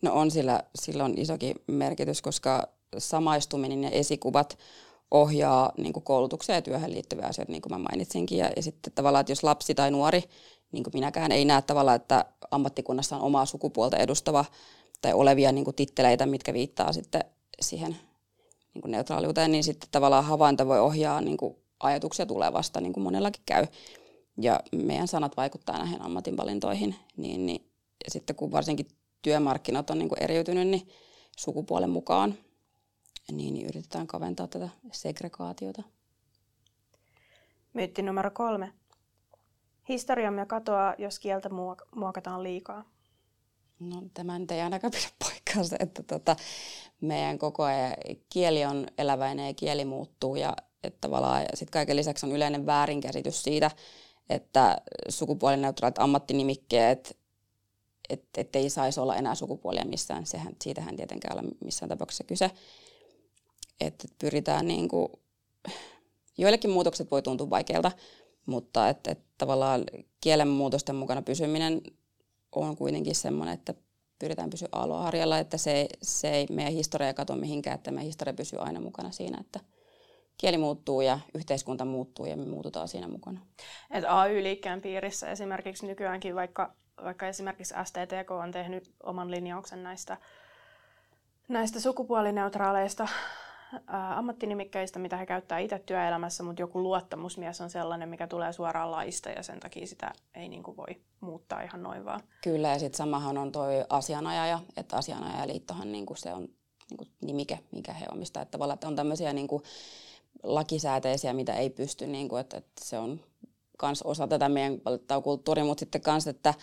No 0.01 0.13
on 0.13 0.31
sillä, 0.31 0.63
sillä 0.75 1.03
on 1.03 1.13
isokin 1.17 1.55
merkitys, 1.67 2.21
koska 2.21 2.67
samaistuminen 2.97 3.83
ja 3.83 3.89
esikuvat 3.89 4.57
ohjaa 5.11 5.71
niin 5.77 5.93
kuin 5.93 6.03
koulutukseen 6.03 6.57
ja 6.57 6.61
työhön 6.61 6.93
liittyviä 6.93 7.25
asioita, 7.25 7.51
niin 7.51 7.61
kuin 7.61 7.73
mä 7.73 7.77
mainitsinkin. 7.77 8.37
Ja, 8.37 8.49
ja 8.55 8.63
sitten 8.63 8.93
tavallaan, 8.93 9.21
että 9.21 9.31
jos 9.31 9.43
lapsi 9.43 9.75
tai 9.75 9.91
nuori, 9.91 10.23
niin 10.71 10.83
kuin 10.83 10.93
minäkään, 10.93 11.31
ei 11.31 11.45
näe 11.45 11.61
tavallaan, 11.61 11.95
että 11.95 12.25
ammattikunnassa 12.51 13.15
on 13.15 13.21
omaa 13.21 13.45
sukupuolta 13.45 13.97
edustava 13.97 14.45
tai 15.01 15.13
olevia 15.13 15.51
niin 15.51 15.65
kuin 15.65 15.75
titteleitä, 15.75 16.25
mitkä 16.25 16.53
viittaa 16.53 16.93
sitten 16.93 17.23
siihen 17.61 17.97
niin 18.73 18.81
kuin 18.81 18.91
neutraaliuteen, 18.91 19.51
niin 19.51 19.63
sitten 19.63 19.89
tavallaan 19.91 20.25
havainto 20.25 20.67
voi 20.67 20.79
ohjaa 20.79 21.21
niin 21.21 21.37
kuin 21.37 21.55
ajatuksia 21.79 22.25
tulevasta, 22.25 22.81
niin 22.81 22.93
kuin 22.93 23.03
monellakin 23.03 23.43
käy. 23.45 23.67
Ja 24.41 24.59
meidän 24.71 25.07
sanat 25.07 25.37
vaikuttaa 25.37 25.77
näihin 25.77 26.01
ammatinvalintoihin, 26.01 26.95
niin, 27.17 27.45
niin 27.45 27.71
ja 28.05 28.11
sitten 28.11 28.35
kun 28.35 28.51
varsinkin 28.51 28.87
työmarkkinat 29.21 29.89
on 29.89 29.97
niin 29.99 30.09
kuin 30.09 30.23
eriytynyt, 30.23 30.67
niin 30.67 30.87
sukupuolen 31.37 31.89
mukaan 31.89 32.35
niin, 33.31 33.53
niin 33.53 33.67
yritetään 33.67 34.07
kaventaa 34.07 34.47
tätä 34.47 34.69
segregaatiota. 34.91 35.83
Myytti 37.73 38.01
numero 38.01 38.31
kolme. 38.31 38.73
Historiamme 39.89 40.45
katoaa, 40.45 40.95
jos 40.97 41.19
kieltä 41.19 41.49
muokataan 41.95 42.43
liikaa. 42.43 42.85
No 43.79 44.03
tämä 44.13 44.39
nyt 44.39 44.51
ei 44.51 44.61
ainakaan 44.61 44.91
pidä 44.91 45.07
paikkaansa, 45.19 45.75
että 45.79 46.03
tota, 46.03 46.35
meidän 47.01 47.39
koko 47.39 47.63
ajan 47.63 47.93
kieli 48.29 48.65
on 48.65 48.87
eläväinen 48.97 49.47
ja 49.47 49.53
kieli 49.53 49.85
muuttuu 49.85 50.35
ja 50.35 50.53
että 50.83 50.97
tavallaan 51.01 51.45
sitten 51.53 51.71
kaiken 51.71 51.95
lisäksi 51.95 52.25
on 52.25 52.31
yleinen 52.31 52.65
väärinkäsitys 52.65 53.43
siitä, 53.43 53.71
että 54.29 54.77
sukupuolineutraalit 55.09 55.99
ammattinimikkeet, 55.99 57.17
että 58.09 58.41
et 58.41 58.55
ei 58.55 58.69
saisi 58.69 58.99
olla 58.99 59.15
enää 59.15 59.35
sukupuolia 59.35 59.85
missään. 59.85 60.25
Sehän, 60.25 60.55
siitähän 60.63 60.95
tietenkään 60.95 61.39
ole 61.39 61.47
missään 61.65 61.89
tapauksessa 61.89 62.23
kyse 62.23 62.51
että 63.87 64.07
pyritään 64.19 64.67
niin 64.67 64.87
kuin, 64.87 65.07
joillekin 66.37 66.69
muutokset 66.69 67.11
voi 67.11 67.21
tuntua 67.21 67.49
vaikealta, 67.49 67.91
mutta 68.45 68.89
että, 68.89 69.11
että 69.11 69.23
tavallaan 69.37 69.83
kielen 70.21 70.47
muutosten 70.47 70.95
mukana 70.95 71.21
pysyminen 71.21 71.81
on 72.51 72.77
kuitenkin 72.77 73.15
semmoinen, 73.15 73.53
että 73.53 73.73
pyritään 74.19 74.49
pysyä 74.49 74.67
aloharjalla, 74.71 75.39
että 75.39 75.57
se, 75.57 75.87
se 76.01 76.31
ei 76.31 76.47
meidän 76.49 76.73
historia 76.73 77.13
katoa 77.13 77.35
mihinkään, 77.35 77.75
että 77.75 77.91
meidän 77.91 78.05
historia 78.05 78.33
pysyy 78.33 78.59
aina 78.59 78.79
mukana 78.79 79.11
siinä, 79.11 79.37
että 79.41 79.59
kieli 80.37 80.57
muuttuu 80.57 81.01
ja 81.01 81.19
yhteiskunta 81.33 81.85
muuttuu 81.85 82.25
ja 82.25 82.37
me 82.37 82.45
muututaan 82.45 82.87
siinä 82.87 83.07
mukana. 83.07 83.39
Et 83.91 84.03
AY-liikkeen 84.07 84.81
piirissä 84.81 85.31
esimerkiksi 85.31 85.87
nykyäänkin, 85.87 86.35
vaikka, 86.35 86.73
vaikka 87.03 87.27
esimerkiksi 87.27 87.73
STTK 87.83 88.31
on 88.31 88.51
tehnyt 88.51 88.91
oman 89.03 89.31
linjauksen 89.31 89.83
näistä, 89.83 90.17
näistä 91.47 91.79
sukupuolineutraaleista 91.79 93.07
ammattinimikkeistä, 93.87 94.99
mitä 94.99 95.17
he 95.17 95.25
käyttää 95.25 95.59
itse 95.59 95.79
työelämässä, 95.79 96.43
mutta 96.43 96.61
joku 96.61 96.83
luottamusmies 96.83 97.61
on 97.61 97.69
sellainen, 97.69 98.09
mikä 98.09 98.27
tulee 98.27 98.53
suoraan 98.53 98.91
laista 98.91 99.29
ja 99.29 99.43
sen 99.43 99.59
takia 99.59 99.87
sitä 99.87 100.13
ei 100.35 100.49
niin 100.49 100.63
kuin 100.63 100.77
voi 100.77 101.01
muuttaa 101.21 101.61
ihan 101.61 101.83
noin 101.83 102.05
vaan. 102.05 102.21
Kyllä 102.43 102.67
ja 102.67 102.79
sitten 102.79 102.97
samahan 102.97 103.37
on 103.37 103.51
toi 103.51 103.85
asianajaja, 103.89 104.59
että 104.77 104.97
asianajajaliittohan 104.97 105.91
niin 105.91 106.05
kuin 106.05 106.17
se 106.17 106.33
on 106.33 106.41
niin 106.89 106.97
kuin 106.97 107.09
nimike, 107.21 107.59
mikä 107.71 107.93
he 107.93 108.05
omistaa. 108.11 108.43
Että 108.43 108.51
tavallaan 108.51 108.75
että 108.75 108.87
on 108.87 108.95
tämmöisiä 108.95 109.33
niin 109.33 109.47
kuin 109.47 109.63
lakisääteisiä, 110.43 111.33
mitä 111.33 111.53
ei 111.53 111.69
pysty, 111.69 112.07
niin 112.07 112.29
kuin, 112.29 112.39
että, 112.39 112.57
että 112.57 112.85
se 112.85 112.99
on 112.99 113.19
myös 113.81 114.01
osa 114.01 114.27
tätä 114.27 114.49
meidän 114.49 114.81
kulttuuria, 115.23 115.65
mutta 115.65 115.79
sitten 115.79 116.01
myös, 116.07 116.27
että 116.27 116.53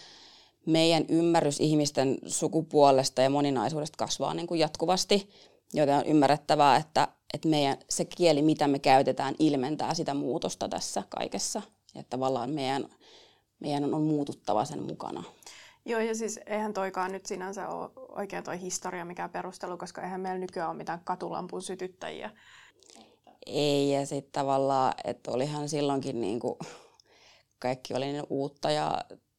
meidän 0.67 1.05
ymmärrys 1.09 1.61
ihmisten 1.61 2.19
sukupuolesta 2.27 3.23
ja 3.23 3.31
moninaisuudesta 3.31 3.97
kasvaa 3.97 4.35
niin 4.35 4.47
kuin 4.47 4.61
jatkuvasti, 4.61 5.29
joten 5.73 5.95
on 5.95 6.07
ymmärrettävää, 6.07 6.77
että, 6.77 7.09
että 7.35 7.49
meidän, 7.49 7.77
se 7.91 8.05
kieli, 8.05 8.43
mitä 8.43 8.69
me 8.69 8.79
käytetään, 8.79 9.35
ilmentää 9.39 9.95
sitä 9.95 10.15
muutosta 10.15 10.69
tässä 10.69 11.03
kaikessa. 11.09 11.63
Että 11.95 12.11
tavallaan 12.11 12.51
meidän, 12.51 12.89
meidän 13.61 13.95
on 13.95 14.03
muututtava 14.03 14.65
sen 14.65 14.83
mukana. 14.83 15.25
Joo, 15.85 16.01
ja 16.01 16.15
siis 16.15 16.41
eihän 16.47 16.75
toikaan 16.75 17.13
nyt 17.13 17.27
sinänsä 17.27 17.69
ole 17.69 17.91
oikein 18.09 18.45
toi 18.45 18.61
historia 18.61 19.05
mikä 19.05 19.29
perustelu, 19.29 19.77
koska 19.77 20.03
eihän 20.03 20.21
meillä 20.21 20.39
nykyään 20.39 20.69
ole 20.69 20.77
mitään 20.77 21.01
katulampun 21.05 21.63
sytyttäjiä. 21.63 22.31
Ei, 23.47 23.91
ja 23.91 24.07
sitten 24.07 24.33
tavallaan, 24.33 24.93
että 25.05 25.31
olihan 25.31 25.69
silloinkin 25.69 26.21
niin 26.21 26.41
kuin, 26.41 26.59
kaikki 27.59 27.95
oli 27.95 28.07
niin 28.07 28.27
uutta 28.31 28.71
ja 28.71 28.99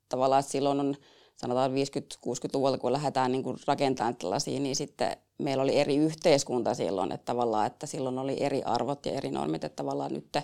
tavallaan 0.10 0.44
silloin 0.44 0.80
on 0.80 0.96
sanotaan 1.41 1.72
50-60-luvulta, 1.72 2.77
kun 2.77 2.93
lähdetään 2.93 3.31
niin 3.31 3.43
kuin 3.43 3.58
rakentamaan 3.67 4.15
tällaisia, 4.15 4.60
niin 4.60 4.75
sitten 4.75 5.17
meillä 5.38 5.63
oli 5.63 5.77
eri 5.77 5.98
yhteiskunta 5.98 6.74
silloin, 6.74 7.12
että 7.12 7.25
tavallaan, 7.25 7.67
että 7.67 7.88
silloin 7.88 8.19
oli 8.19 8.43
eri 8.43 8.63
arvot 8.63 9.05
ja 9.05 9.12
eri 9.12 9.31
normit, 9.31 9.63
että 9.63 9.75
tavallaan 9.75 10.13
nyt 10.13 10.38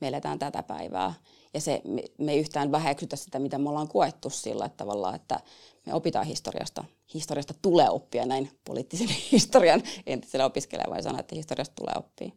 me 0.00 0.08
eletään 0.08 0.38
tätä 0.38 0.62
päivää. 0.62 1.14
Ja 1.54 1.60
se, 1.60 1.82
me, 2.18 2.32
ei 2.32 2.40
yhtään 2.40 2.72
väheksytä 2.72 3.16
sitä, 3.16 3.38
mitä 3.38 3.58
me 3.58 3.68
ollaan 3.68 3.88
koettu 3.88 4.30
sillä, 4.30 4.64
että 4.64 4.76
tavallaan, 4.76 5.14
että 5.14 5.40
me 5.86 5.94
opitaan 5.94 6.26
historiasta. 6.26 6.84
Historiasta 7.14 7.54
tulee 7.62 7.90
oppia 7.90 8.26
näin 8.26 8.50
poliittisen 8.64 9.08
historian 9.32 9.82
entiselle 10.06 10.44
opiskelijalle, 10.44 10.94
vai 10.94 11.02
sanoa, 11.02 11.20
että 11.20 11.34
historiasta 11.34 11.74
tulee 11.74 11.94
oppia. 11.98 12.30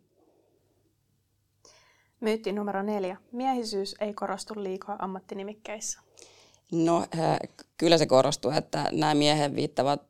Myytti 2.19 2.51
numero 2.51 2.83
neljä. 2.83 3.17
Miehisyys 3.31 3.95
ei 3.99 4.13
korostu 4.13 4.53
liikaa 4.57 4.95
ammattinimikkeissä. 4.99 5.99
No 6.71 6.97
äh, 6.99 7.39
kyllä 7.77 7.97
se 7.97 8.05
korostuu, 8.05 8.51
että 8.51 8.89
nämä 8.91 9.13
miehen 9.15 9.55
viittavat 9.55 10.01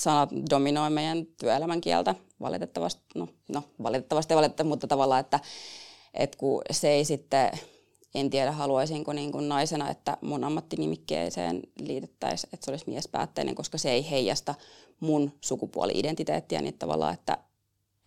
sanat 0.00 0.30
dominoi 0.50 0.90
meidän 0.90 1.26
työelämän 1.26 1.80
kieltä 1.80 2.14
valitettavasti. 2.40 3.02
No, 3.14 3.28
no 3.48 3.62
valitettavasti 3.82 4.34
valitettavasti, 4.34 4.68
mutta 4.68 4.86
tavallaan, 4.86 5.20
että, 5.20 5.40
että 6.14 6.38
kun 6.38 6.62
se 6.70 6.88
ei 6.88 7.04
sitten, 7.04 7.50
en 8.14 8.30
tiedä 8.30 8.52
haluaisinko 8.52 9.12
niin 9.12 9.32
kuin 9.32 9.48
naisena, 9.48 9.90
että 9.90 10.16
mun 10.20 10.44
ammattinimikkeeseen 10.44 11.62
liitettäisiin, 11.80 12.50
että 12.54 12.64
se 12.64 12.70
olisi 12.70 12.90
miespäätteinen, 12.90 13.54
koska 13.54 13.78
se 13.78 13.90
ei 13.90 14.10
heijasta 14.10 14.54
mun 15.00 15.32
sukupuoli-identiteettiä, 15.40 16.62
niin 16.62 16.78
tavallaan, 16.78 17.14
että, 17.14 17.38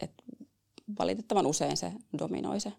että 0.02 0.24
valitettavan 1.00 1.48
usein 1.48 1.78
se 1.78 1.92
dominoi 2.20 2.60
se 2.60 2.74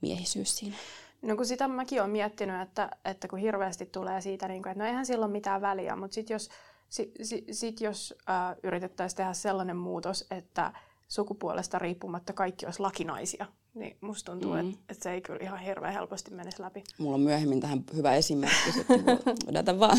miehisyys 0.00 0.56
siinä. 0.56 0.76
No 1.22 1.36
kun 1.36 1.46
sitä 1.46 1.68
mäkin 1.68 2.00
olen 2.00 2.10
miettinyt, 2.10 2.60
että, 2.60 2.90
että 3.04 3.28
kun 3.28 3.38
hirveästi 3.38 3.86
tulee 3.86 4.20
siitä, 4.20 4.48
niin 4.48 4.62
kuin, 4.62 4.70
että 4.70 4.84
no 4.84 4.88
eihän 4.88 5.06
sillä 5.06 5.24
ole 5.24 5.32
mitään 5.32 5.60
väliä, 5.60 5.96
mutta 5.96 6.14
sitten 6.14 6.34
jos, 6.34 6.48
sit, 6.88 7.10
sit, 7.22 7.44
sit 7.50 7.80
jos 7.80 8.14
äh, 8.30 8.56
yritettäisiin 8.62 9.16
tehdä 9.16 9.32
sellainen 9.32 9.76
muutos, 9.76 10.26
että 10.30 10.72
sukupuolesta 11.08 11.78
riippumatta 11.78 12.32
kaikki 12.32 12.66
olisi 12.66 12.80
lakinaisia, 12.80 13.46
niin 13.74 13.96
musta 14.00 14.32
tuntuu, 14.32 14.52
mm. 14.52 14.58
että, 14.58 14.80
että 14.88 15.02
se 15.02 15.12
ei 15.12 15.20
kyllä 15.20 15.38
ihan 15.42 15.58
hirveän 15.58 15.94
helposti 15.94 16.30
menisi 16.30 16.62
läpi. 16.62 16.84
Mulla 16.98 17.14
on 17.14 17.20
myöhemmin 17.20 17.60
tähän 17.60 17.84
hyvä 17.96 18.14
esimerkki, 18.14 18.72
sitten 18.72 19.78
vaan. 19.80 19.98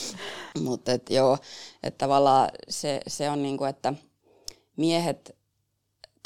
mutta 0.64 0.92
et, 0.92 1.10
joo, 1.10 1.38
että 1.82 1.98
tavallaan 1.98 2.48
se, 2.68 3.00
se 3.06 3.30
on 3.30 3.42
niin 3.42 3.56
kuin, 3.56 3.70
että 3.70 3.94
miehet 4.76 5.37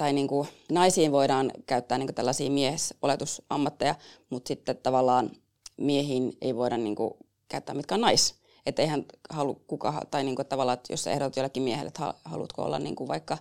tai 0.02 0.12
niin 0.12 0.28
kuin, 0.28 0.48
naisiin 0.70 1.12
voidaan 1.12 1.52
käyttää 1.66 1.98
niin 1.98 2.06
kuin 2.06 2.14
tällaisia 2.14 2.50
miesoletusammatteja, 2.50 3.94
mutta 4.30 4.48
sitten 4.48 4.76
tavallaan 4.76 5.30
miehiin 5.76 6.36
ei 6.40 6.56
voida 6.56 6.76
niin 6.76 6.94
kuin, 6.94 7.14
käyttää 7.48 7.74
mitkä 7.74 7.94
on 7.94 8.00
nais. 8.00 8.34
Että 8.66 8.82
eihän 8.82 9.04
halu 9.30 9.54
kuka, 9.54 10.02
tai 10.10 10.24
niin 10.24 10.36
kuin, 10.36 10.46
tavallaan, 10.46 10.74
että 10.74 10.92
jos 10.92 11.04
sä 11.04 11.10
ehdotat 11.10 11.36
jollekin 11.36 11.62
miehelle, 11.62 11.88
että 11.88 12.14
haluatko 12.24 12.62
olla 12.62 12.78
niin 12.78 12.96
kuin 12.96 13.08
vaikka 13.08 13.38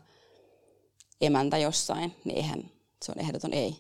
emäntä 1.22 1.58
jossain, 1.58 2.16
niin 2.26 2.38
eihän, 2.38 2.72
se 3.06 3.12
on 3.12 3.20
ehdoton 3.22 3.54
ei. 3.54 3.76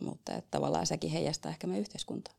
Mutta 0.00 0.34
että 0.34 0.50
tavallaan 0.50 0.86
sekin 0.86 1.10
heijastaa 1.10 1.50
ehkä 1.50 1.66
meidän 1.66 1.80
yhteiskuntaa. 1.80 2.34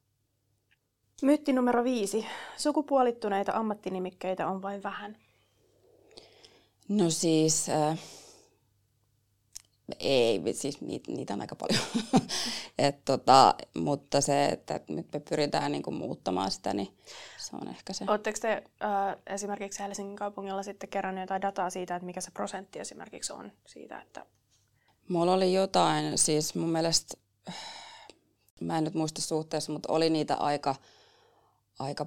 Myytti 1.22 1.54
numero 1.54 1.84
viisi. 1.84 2.26
Sukupuolittuneita 2.58 3.52
ammattinimikkeitä 3.52 4.48
on 4.48 4.62
vain 4.62 4.84
vähän. 4.84 5.18
No 6.90 7.10
siis, 7.10 7.70
äh, 7.70 8.00
ei, 10.00 10.42
siis 10.54 10.82
niitä, 10.82 11.12
niitä 11.12 11.34
on 11.34 11.42
aika 11.42 11.56
paljon. 11.56 11.84
Et 12.78 13.06
tota, 13.06 13.56
mutta 13.78 14.22
se, 14.22 14.46
että 14.46 14.80
nyt 14.88 15.08
me 15.14 15.20
pyritään 15.20 15.72
niin 15.72 15.84
kuin 15.84 15.96
muuttamaan 15.96 16.52
sitä, 16.52 16.74
niin 16.74 16.98
se 17.38 17.56
on 17.56 17.68
ehkä 17.68 17.94
se. 17.94 18.06
Oletteko 18.08 18.38
te 18.42 18.64
äh, 18.84 19.16
esimerkiksi 19.28 19.84
Helsingin 19.84 20.16
kaupungilla 20.16 20.64
sitten 20.64 20.90
keränneet 20.90 21.24
jotain 21.24 21.42
dataa 21.42 21.70
siitä, 21.70 21.96
että 21.96 22.06
mikä 22.06 22.22
se 22.22 22.32
prosentti 22.32 22.80
esimerkiksi 22.80 23.34
on 23.34 23.52
siitä, 23.66 24.02
että... 24.02 24.26
Mulla 25.10 25.34
oli 25.34 25.54
jotain, 25.54 26.18
siis 26.18 26.56
mun 26.56 26.70
mielestä, 26.70 27.18
mä 28.62 28.78
en 28.78 28.84
nyt 28.84 28.94
muista 28.94 29.22
suhteessa, 29.22 29.72
mutta 29.72 29.94
oli 29.94 30.10
niitä 30.10 30.36
aika, 30.36 30.76
aika 31.80 32.06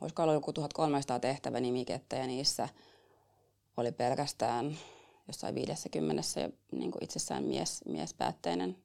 voisiko 0.00 0.22
olla 0.22 0.32
joku 0.32 0.52
1300 0.52 1.18
tehtävänimikettä 1.18 2.16
ja 2.16 2.26
niissä 2.26 2.68
oli 3.76 3.92
pelkästään 3.92 4.78
jossain 5.26 5.54
50 5.54 6.40
ja 6.40 6.50
niin 6.72 6.90
kuin 6.90 7.04
itsessään 7.04 7.44
mies, 7.44 7.84
miespäätteinen 7.88 8.76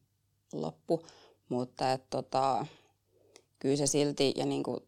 loppu, 0.53 1.05
mutta 1.49 1.91
et, 1.91 2.09
tota, 2.09 2.65
kyllä 3.59 3.75
se 3.75 3.87
silti 3.87 4.33
ja 4.35 4.45
niin 4.45 4.63
kuin, 4.63 4.79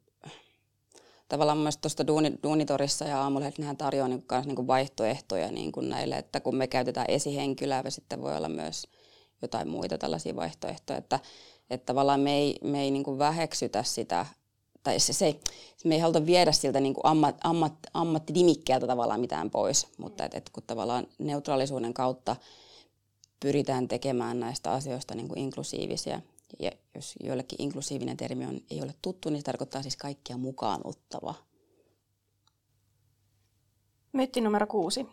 tavallaan 1.27 1.57
myös 1.57 1.77
tuosta 1.77 2.07
duuni, 2.07 2.33
Duunitorissa 2.43 3.05
ja 3.05 3.21
aamulla 3.21 3.51
nehän 3.57 3.77
tarjoaa 3.77 4.07
niin 4.07 4.23
kuin, 4.27 4.41
niin 4.45 4.67
vaihtoehtoja 4.67 5.51
niin 5.51 5.71
kuin 5.71 5.89
näille, 5.89 6.17
että 6.17 6.39
kun 6.39 6.55
me 6.55 6.67
käytetään 6.67 7.09
esihenkilöä, 7.09 7.81
ja 7.85 7.91
sitten 7.91 8.21
voi 8.21 8.37
olla 8.37 8.49
myös 8.49 8.87
jotain 9.41 9.69
muita 9.69 9.97
tällaisia 9.97 10.35
vaihtoehtoja, 10.35 10.99
että, 10.99 11.19
että 11.69 11.85
tavallaan 11.85 12.19
me 12.19 12.37
ei, 12.37 12.55
me 12.63 12.81
ei 12.81 12.91
niin 12.91 13.03
kuin 13.03 13.19
väheksytä 13.19 13.83
sitä 13.83 14.25
tai 14.83 14.99
se, 14.99 15.13
se, 15.13 15.39
me 15.85 15.95
ei 15.95 16.01
haluta 16.01 16.25
viedä 16.25 16.51
siltä 16.51 16.79
niin 16.79 16.93
kuin 16.93 17.05
ammat, 17.05 17.35
ammat, 17.43 17.73
ammattinimikkeeltä 17.93 18.87
tavallaan 18.87 19.19
mitään 19.19 19.49
pois, 19.49 19.87
mutta 19.97 20.25
et, 20.25 20.33
et 20.33 20.49
kun 20.49 20.63
tavallaan 20.67 21.07
neutraalisuuden 21.17 21.93
kautta 21.93 22.35
pyritään 23.39 23.87
tekemään 23.87 24.39
näistä 24.39 24.71
asioista 24.71 25.15
niin 25.15 25.27
kuin 25.27 25.39
inklusiivisia. 25.39 26.21
Ja 26.59 26.71
jos 26.95 27.15
joillekin 27.23 27.61
inklusiivinen 27.61 28.17
termi 28.17 28.45
on, 28.45 28.61
ei 28.71 28.81
ole 28.81 28.95
tuttu, 29.01 29.29
niin 29.29 29.39
se 29.39 29.45
tarkoittaa 29.45 29.81
siis 29.81 29.97
kaikkia 29.97 30.37
mukaan 30.37 30.81
ottava. 30.83 31.33
Myytti 34.13 34.41
numero 34.41 34.67
kuusi. 34.67 35.07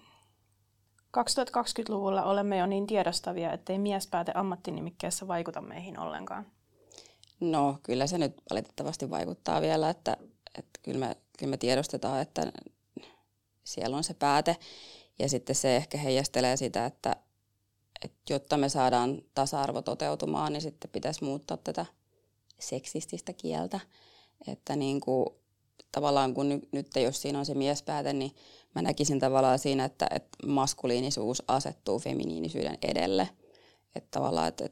2020-luvulla 1.16 2.24
olemme 2.24 2.58
jo 2.58 2.66
niin 2.66 2.86
tiedostavia, 2.86 3.52
ettei 3.52 3.78
miespääte 3.78 4.32
ammattinimikkeessä 4.34 5.28
vaikuta 5.28 5.60
meihin 5.60 5.98
ollenkaan. 5.98 6.46
No 7.40 7.78
kyllä 7.82 8.06
se 8.06 8.18
nyt 8.18 8.42
valitettavasti 8.50 9.10
vaikuttaa 9.10 9.60
vielä, 9.60 9.90
että, 9.90 10.16
että 10.58 10.80
kyllä, 10.82 10.98
me, 10.98 11.16
kyllä 11.38 11.50
me 11.50 11.56
tiedostetaan, 11.56 12.22
että 12.22 12.52
siellä 13.64 13.96
on 13.96 14.04
se 14.04 14.14
pääte. 14.14 14.56
Ja 15.18 15.28
sitten 15.28 15.56
se 15.56 15.76
ehkä 15.76 15.98
heijastelee 15.98 16.56
sitä, 16.56 16.86
että, 16.86 17.16
että 18.04 18.32
jotta 18.32 18.56
me 18.56 18.68
saadaan 18.68 19.22
tasa-arvo 19.34 19.82
toteutumaan, 19.82 20.52
niin 20.52 20.62
sitten 20.62 20.90
pitäisi 20.90 21.24
muuttaa 21.24 21.56
tätä 21.56 21.86
seksististä 22.58 23.32
kieltä. 23.32 23.80
Että 24.48 24.76
niin 24.76 25.00
kuin, 25.00 25.26
tavallaan 25.92 26.34
kun 26.34 26.48
nyt, 26.48 26.68
nyt 26.72 26.86
jos 26.96 27.22
siinä 27.22 27.38
on 27.38 27.46
se 27.46 27.54
miespääte, 27.54 28.12
niin 28.12 28.34
mä 28.74 28.82
näkisin 28.82 29.20
tavallaan 29.20 29.58
siinä, 29.58 29.84
että, 29.84 30.06
että 30.10 30.46
maskuliinisuus 30.46 31.42
asettuu 31.48 31.98
feminiinisyyden 31.98 32.78
edelle. 32.82 33.28
Että 33.94 34.08
tavallaan, 34.10 34.48
että 34.48 34.68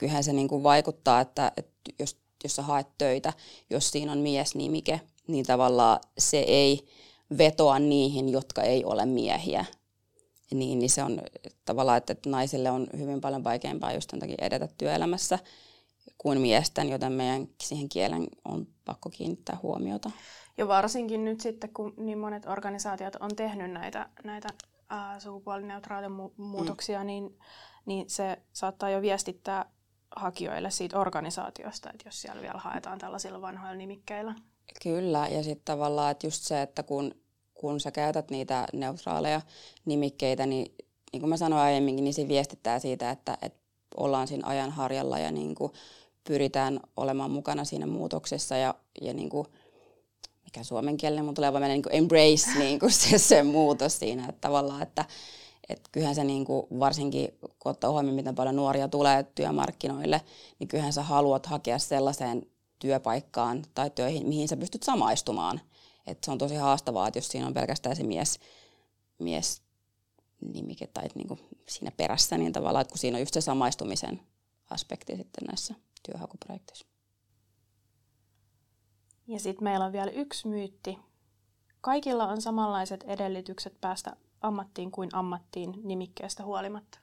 kyllähän 0.00 0.24
se 0.24 0.32
niin 0.32 0.48
kuin 0.48 0.62
vaikuttaa, 0.62 1.20
että, 1.20 1.52
että 1.56 1.92
jos, 1.98 2.16
jos 2.44 2.56
sä 2.56 2.62
haet 2.62 2.86
töitä, 2.98 3.32
jos 3.70 3.90
siinä 3.90 4.12
on 4.12 4.18
miesnimike, 4.18 5.00
niin 5.26 5.46
tavallaan 5.46 6.00
se 6.18 6.38
ei 6.38 6.86
vetoa 7.38 7.78
niihin, 7.78 8.28
jotka 8.28 8.62
ei 8.62 8.84
ole 8.84 9.06
miehiä. 9.06 9.64
Niin, 10.54 10.78
niin 10.78 10.90
se 10.90 11.02
on 11.02 11.22
tavallaan, 11.64 11.98
että, 11.98 12.12
että 12.12 12.30
naisille 12.30 12.70
on 12.70 12.86
hyvin 12.98 13.20
paljon 13.20 13.44
vaikeampaa 13.44 13.92
just 13.92 14.10
takia 14.20 14.36
edetä 14.40 14.68
työelämässä 14.78 15.38
kuin 16.18 16.40
miesten, 16.40 16.88
joten 16.88 17.12
meidän 17.12 17.48
siihen 17.62 17.88
kielen 17.88 18.26
on 18.44 18.66
pakko 18.84 19.10
kiinnittää 19.10 19.58
huomiota. 19.62 20.10
Ja 20.58 20.68
varsinkin 20.68 21.24
nyt 21.24 21.40
sitten, 21.40 21.70
kun 21.74 21.94
niin 21.96 22.18
monet 22.18 22.46
organisaatiot 22.46 23.16
on 23.20 23.36
tehnyt 23.36 23.70
näitä, 23.70 24.08
näitä 24.24 24.48
äh, 24.92 25.18
sukupuolineutraaleja 25.18 26.10
mu- 26.10 26.32
muutoksia, 26.36 27.00
mm. 27.00 27.06
niin, 27.06 27.38
niin 27.86 28.10
se 28.10 28.38
saattaa 28.52 28.90
jo 28.90 29.02
viestittää 29.02 29.70
hakijoille 30.16 30.70
siitä 30.70 30.98
organisaatiosta, 30.98 31.90
että 31.90 32.08
jos 32.08 32.22
siellä 32.22 32.42
vielä 32.42 32.58
haetaan 32.58 32.98
tällaisilla 32.98 33.40
vanhoilla 33.40 33.76
nimikkeillä. 33.76 34.34
Kyllä, 34.82 35.28
ja 35.30 35.42
sitten 35.42 35.64
tavallaan, 35.64 36.10
että 36.10 36.26
just 36.26 36.42
se, 36.42 36.62
että 36.62 36.82
kun, 36.82 37.14
kun 37.54 37.80
sä 37.80 37.90
käytät 37.90 38.30
niitä 38.30 38.66
neutraaleja 38.72 39.40
nimikkeitä, 39.84 40.46
niin 40.46 40.74
niin 41.12 41.20
kuin 41.20 41.30
mä 41.30 41.36
sanoin 41.36 41.62
aiemminkin, 41.62 42.04
niin 42.04 42.14
se 42.14 42.28
viestittää 42.28 42.78
siitä, 42.78 43.10
että, 43.10 43.38
että 43.42 43.60
ollaan 43.96 44.28
siinä 44.28 44.48
ajan 44.48 44.70
harjalla 44.70 45.18
ja 45.18 45.30
niin 45.30 45.54
kuin 45.54 45.72
pyritään 46.24 46.80
olemaan 46.96 47.30
mukana 47.30 47.64
siinä 47.64 47.86
muutoksessa 47.86 48.56
ja, 48.56 48.74
ja 49.00 49.14
niin 49.14 49.28
kuin, 49.28 49.46
mikä 50.44 50.64
suomen 50.64 50.96
kielinen 50.96 51.24
mun 51.24 51.34
tulee 51.34 51.52
vaan 51.52 51.62
niin 51.62 51.82
kuin 51.82 51.94
embrace 51.94 52.58
niin 52.58 52.80
kuin 52.80 52.92
se, 52.92 53.18
se 53.18 53.42
muutos 53.42 53.98
siinä, 53.98 54.26
että 54.28 54.40
tavallaan, 54.40 54.82
että 54.82 55.04
et 55.70 55.88
kyllähän 55.92 56.14
se 56.14 56.24
niin 56.24 56.44
kuin, 56.44 56.66
varsinkin 56.80 57.28
kun 57.40 57.70
ottaa 57.70 57.90
huomioon, 57.90 58.14
miten 58.14 58.34
paljon 58.34 58.56
nuoria 58.56 58.88
tulee 58.88 59.22
työmarkkinoille, 59.22 60.20
niin 60.58 60.68
kyllähän 60.68 60.92
sä 60.92 61.02
haluat 61.02 61.46
hakea 61.46 61.78
sellaiseen 61.78 62.46
työpaikkaan 62.78 63.64
tai 63.74 63.90
töihin, 63.90 64.28
mihin 64.28 64.48
sä 64.48 64.56
pystyt 64.56 64.82
samaistumaan. 64.82 65.60
Et 66.06 66.24
se 66.24 66.30
on 66.30 66.38
tosi 66.38 66.54
haastavaa, 66.54 67.08
että 67.08 67.18
jos 67.18 67.28
siinä 67.28 67.46
on 67.46 67.54
pelkästään 67.54 67.96
se 67.96 68.02
mies, 68.02 68.40
mies 69.18 69.62
nimike 70.52 70.86
tai 70.86 71.08
niin 71.14 71.28
kuin 71.28 71.40
siinä 71.68 71.90
perässä, 71.96 72.38
niin 72.38 72.52
tavallaan, 72.52 72.80
että 72.80 72.92
kun 72.92 72.98
siinä 72.98 73.16
on 73.16 73.22
just 73.22 73.34
se 73.34 73.40
samaistumisen 73.40 74.20
aspekti 74.70 75.16
sitten 75.16 75.46
näissä 75.46 75.74
työhakuprojekteissa. 76.02 76.86
Ja 79.26 79.40
sitten 79.40 79.64
meillä 79.64 79.84
on 79.84 79.92
vielä 79.92 80.10
yksi 80.10 80.48
myytti. 80.48 80.98
Kaikilla 81.80 82.28
on 82.28 82.42
samanlaiset 82.42 83.02
edellytykset 83.02 83.80
päästä 83.80 84.16
ammattiin 84.40 84.90
kuin 84.90 85.10
ammattiin 85.12 85.74
nimikkeestä 85.82 86.44
huolimatta. 86.44 86.98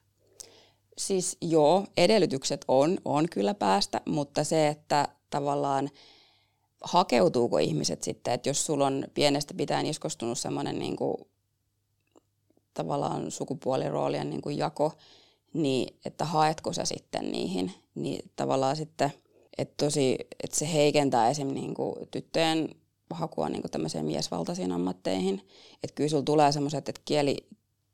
Siis 0.98 1.36
joo, 1.40 1.86
edellytykset 1.96 2.64
on, 2.68 2.98
on 3.04 3.28
kyllä 3.30 3.54
päästä, 3.54 4.00
mutta 4.06 4.44
se, 4.44 4.68
että 4.68 5.08
tavallaan 5.30 5.90
hakeutuuko 6.82 7.58
ihmiset 7.58 8.02
sitten, 8.02 8.34
että 8.34 8.48
jos 8.48 8.66
sulla 8.66 8.86
on 8.86 9.04
pienestä 9.14 9.54
pitäen 9.54 9.86
iskostunut 9.86 10.38
semmoinen 10.38 10.78
niin 10.78 10.96
tavallaan 12.74 13.30
sukupuoliroolien 13.30 14.30
niin 14.30 14.42
kuin 14.42 14.58
jako, 14.58 14.92
niin 15.52 15.96
että 16.04 16.24
haetko 16.24 16.72
sä 16.72 16.84
sitten 16.84 17.30
niihin, 17.32 17.72
niin 17.94 18.30
tavallaan 18.36 18.76
sitten, 18.76 19.12
että 19.58 19.84
tosi, 19.84 20.16
että 20.44 20.56
se 20.56 20.72
heikentää 20.72 21.30
esim. 21.30 21.48
Niin 21.48 21.74
kuin 21.74 21.94
tyttöjen 22.10 22.68
hakua 23.10 23.48
niin 23.48 23.62
kuin 23.62 23.70
tämmöiseen 23.70 24.04
miesvaltaisiin 24.04 24.72
ammatteihin. 24.72 25.46
Että 25.82 25.94
kyllä 25.94 26.10
sulla 26.10 26.22
tulee 26.22 26.52
semmoiset, 26.52 26.88
että 26.88 27.00
kieli, 27.04 27.36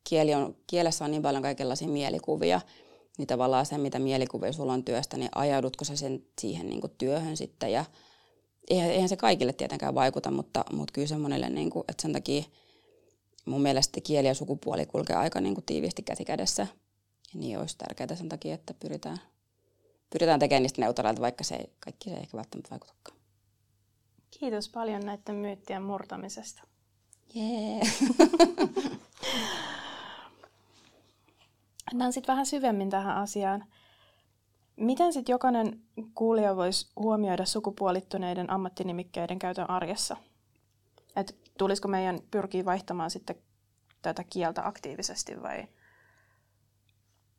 kieli 0.09 0.35
on, 0.35 0.57
kielessä 0.67 1.05
on 1.05 1.11
niin 1.11 1.23
paljon 1.23 1.43
kaikenlaisia 1.43 1.89
mielikuvia, 1.89 2.61
niin 3.19 3.27
tavallaan 3.27 3.67
se, 3.67 3.79
mitä 3.79 3.99
mielikuvia 3.99 4.53
sulla 4.53 4.73
on 4.73 4.85
työstä, 4.85 5.17
niin 5.17 5.31
ajaudutko 5.35 5.85
sä 5.85 5.97
sen 5.97 6.23
siihen 6.39 6.69
niin 6.69 6.81
työhön 6.99 7.37
sitten. 7.37 7.73
Ja 7.73 7.85
eihän, 8.71 8.91
eihän 8.91 9.09
se 9.09 9.17
kaikille 9.17 9.53
tietenkään 9.53 9.95
vaikuta, 9.95 10.31
mutta, 10.31 10.65
mutta 10.73 10.93
kyllä 10.93 11.09
se 11.09 11.17
monelle, 11.17 11.51
niin 11.51 11.71
kuin, 11.71 11.85
että 11.89 12.03
sen 12.03 12.13
takia 12.13 12.43
mun 13.45 13.63
mielestä 13.63 14.01
kieli 14.01 14.27
ja 14.27 14.35
sukupuoli 14.35 14.87
kulkee 14.87 15.17
aika 15.17 15.41
niin 15.41 15.57
tiiviisti 15.67 16.03
käsi 16.03 16.25
kädessä. 16.25 16.67
Niin 17.35 17.59
olisi 17.59 17.79
tärkeää 17.79 18.17
sen 18.17 18.29
takia, 18.29 18.55
että 18.55 18.75
pyritään, 18.75 19.19
pyritään 20.11 20.41
tekemään 20.41 20.63
niistä 20.63 20.81
neutraalilta, 20.81 21.23
vaikka 21.23 21.45
se 21.45 21.55
ei, 21.55 21.71
kaikki 21.81 22.11
se 22.11 22.17
ei 22.17 22.23
ehkä 22.23 22.37
välttämättä 22.37 22.71
vaikutakaan. 22.71 23.14
Kiitos 24.39 24.69
paljon 24.69 25.07
näiden 25.07 25.35
myyttien 25.35 25.83
murtamisesta. 25.83 26.63
Jee. 27.35 27.81
Mennään 31.93 32.13
sitten 32.13 32.33
vähän 32.33 32.47
syvemmin 32.47 32.91
tähän 32.91 33.17
asiaan. 33.17 33.65
Miten 34.77 35.13
sitten 35.13 35.33
jokainen 35.33 35.81
kuulija 36.15 36.57
voisi 36.57 36.91
huomioida 36.97 37.45
sukupuolittuneiden 37.45 38.51
ammattinimikkeiden 38.51 39.39
käytön 39.39 39.71
arjessa? 39.71 40.17
Et 41.17 41.37
tulisiko 41.59 41.89
meidän 41.89 42.21
pyrkiä 42.31 42.65
vaihtamaan 42.65 43.11
sitten 43.11 43.37
tätä 44.03 44.25
kieltä 44.25 44.67
aktiivisesti 44.67 45.43
vai? 45.43 45.69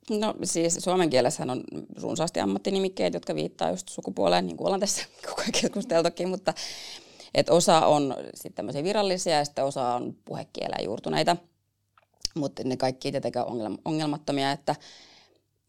No 0.10 0.34
siis 0.44 0.78
suomen 0.80 1.10
kielessä 1.10 1.44
on 1.44 1.64
runsaasti 2.02 2.40
ammattinimikkeitä, 2.40 3.16
jotka 3.16 3.36
viittaa 3.36 3.70
just 3.72 3.90
sukupuoleen, 3.90 4.48
niin 4.48 4.58
kuin 4.58 4.66
ollaan 4.66 4.80
tässä 4.80 5.06
koko 5.30 5.42
ajan 5.42 5.52
keskusteltukin, 5.62 6.30
mutta 6.30 6.54
et 7.34 7.50
osa 7.50 7.88
on 7.88 8.16
sitten 8.34 8.54
tämmöisiä 8.54 8.84
virallisia 8.84 9.38
ja 9.38 9.46
sitten 9.46 9.66
osa 9.66 9.94
on 9.94 10.16
puhekieleen 10.26 10.86
juurtuneita, 10.86 11.38
mutta 12.36 12.64
ne 12.66 12.78
kaikki 12.78 13.12
tietenkään 13.12 13.46
ongelmattomia, 13.86 14.52
että 14.52 14.76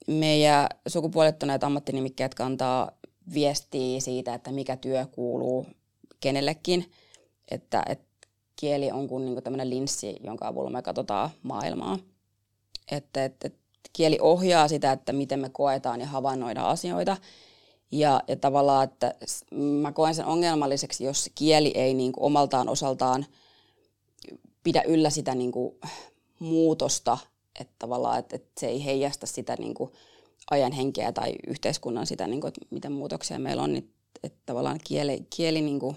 meidän 0.06 0.68
sukupuolittuneet 0.88 1.64
ammattinimikkeet 1.64 2.34
kantaa 2.34 2.90
viestiä 3.34 4.00
siitä, 4.00 4.34
että 4.34 4.52
mikä 4.52 4.76
työ 4.76 5.06
kuuluu 5.06 5.66
kenellekin, 6.20 6.90
että, 7.50 7.82
että 7.88 8.06
kieli 8.56 8.90
on 8.90 9.08
kuin, 9.08 9.24
niin 9.24 9.34
kuin 9.34 9.44
tämmöinen 9.44 9.70
linssi, 9.70 10.16
jonka 10.24 10.46
avulla 10.46 10.70
me 10.70 10.82
katsotaan 10.82 11.30
maailmaa. 11.42 11.98
Että, 12.90 13.24
että, 13.24 13.46
että 13.46 13.65
kieli 13.96 14.18
ohjaa 14.20 14.68
sitä, 14.68 14.92
että 14.92 15.12
miten 15.12 15.40
me 15.40 15.48
koetaan 15.48 16.00
ja 16.00 16.06
havainnoidaan 16.06 16.68
asioita. 16.68 17.16
Ja, 17.90 18.22
ja 18.28 18.36
tavallaan, 18.36 18.84
että 18.84 19.14
mä 19.82 19.92
koen 19.92 20.14
sen 20.14 20.24
ongelmalliseksi, 20.24 21.04
jos 21.04 21.30
kieli 21.34 21.72
ei 21.74 21.94
niin 21.94 22.12
kuin 22.12 22.24
omaltaan 22.24 22.68
osaltaan 22.68 23.26
pidä 24.62 24.82
yllä 24.82 25.10
sitä 25.10 25.34
niin 25.34 25.52
kuin 25.52 25.74
muutosta, 26.38 27.18
että 27.60 27.74
tavallaan, 27.78 28.18
että, 28.18 28.36
että 28.36 28.60
se 28.60 28.66
ei 28.66 28.84
heijasta 28.84 29.26
sitä 29.26 29.56
niin 29.58 29.74
kuin 29.74 29.92
ajan 30.50 30.72
henkeä 30.72 31.12
tai 31.12 31.34
yhteiskunnan 31.46 32.06
sitä, 32.06 32.26
niin 32.26 32.40
kuin, 32.40 32.48
että 32.48 32.60
miten 32.70 32.92
muutoksia 32.92 33.38
meillä 33.38 33.62
on, 33.62 33.72
niin 33.72 33.90
että 34.22 34.38
tavallaan 34.46 34.80
kieli, 34.84 35.26
kieli 35.36 35.60
niin 35.60 35.80
kuin 35.80 35.96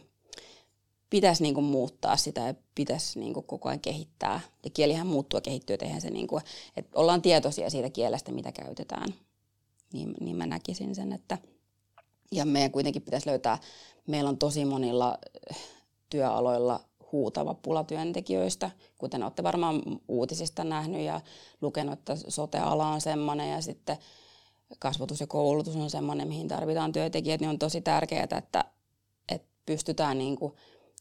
pitäisi 1.09 1.43
niin 1.43 1.53
kuin 1.53 1.65
muuttaa 1.65 2.17
sitä 2.17 2.41
ja 2.41 2.53
pitäisi 2.75 3.19
niin 3.19 3.33
kuin 3.33 3.45
koko 3.45 3.69
ajan 3.69 3.79
kehittää. 3.79 4.41
Ja 4.63 4.69
kielihän 4.69 5.07
muuttuu 5.07 5.37
ja 5.37 5.41
kehittyy, 5.41 5.73
että 5.73 5.99
se 5.99 6.09
niin 6.09 6.27
kuin, 6.27 6.43
että 6.77 6.99
ollaan 6.99 7.21
tietoisia 7.21 7.69
siitä 7.69 7.89
kielestä, 7.89 8.31
mitä 8.31 8.51
käytetään. 8.51 9.13
Niin, 9.93 10.13
niin 10.19 10.35
mä 10.35 10.45
näkisin 10.45 10.95
sen, 10.95 11.13
että 11.13 11.37
ja 12.31 12.45
meidän 12.45 12.71
kuitenkin 12.71 13.01
pitäisi 13.01 13.29
löytää, 13.29 13.57
meillä 14.07 14.29
on 14.29 14.37
tosi 14.37 14.65
monilla 14.65 15.17
eh, 15.49 15.57
työaloilla 16.09 16.79
huutava 17.11 17.53
pula 17.53 17.83
työntekijöistä, 17.83 18.71
kuten 18.97 19.23
olette 19.23 19.43
varmaan 19.43 19.81
uutisista 20.07 20.63
nähnyt 20.63 21.01
ja 21.01 21.21
lukenut, 21.61 21.99
että 21.99 22.15
sote-ala 22.27 22.87
on 22.87 23.01
semmoinen 23.01 23.51
ja 23.51 23.61
sitten 23.61 23.97
kasvatus 24.79 25.19
ja 25.19 25.27
koulutus 25.27 25.75
on 25.75 25.89
semmoinen, 25.89 26.27
mihin 26.27 26.47
tarvitaan 26.47 26.91
työntekijät, 26.91 27.41
niin 27.41 27.49
on 27.49 27.59
tosi 27.59 27.81
tärkeää, 27.81 28.23
että, 28.23 28.65
että 29.29 29.47
pystytään 29.65 30.17
niin 30.17 30.35
kuin 30.35 30.53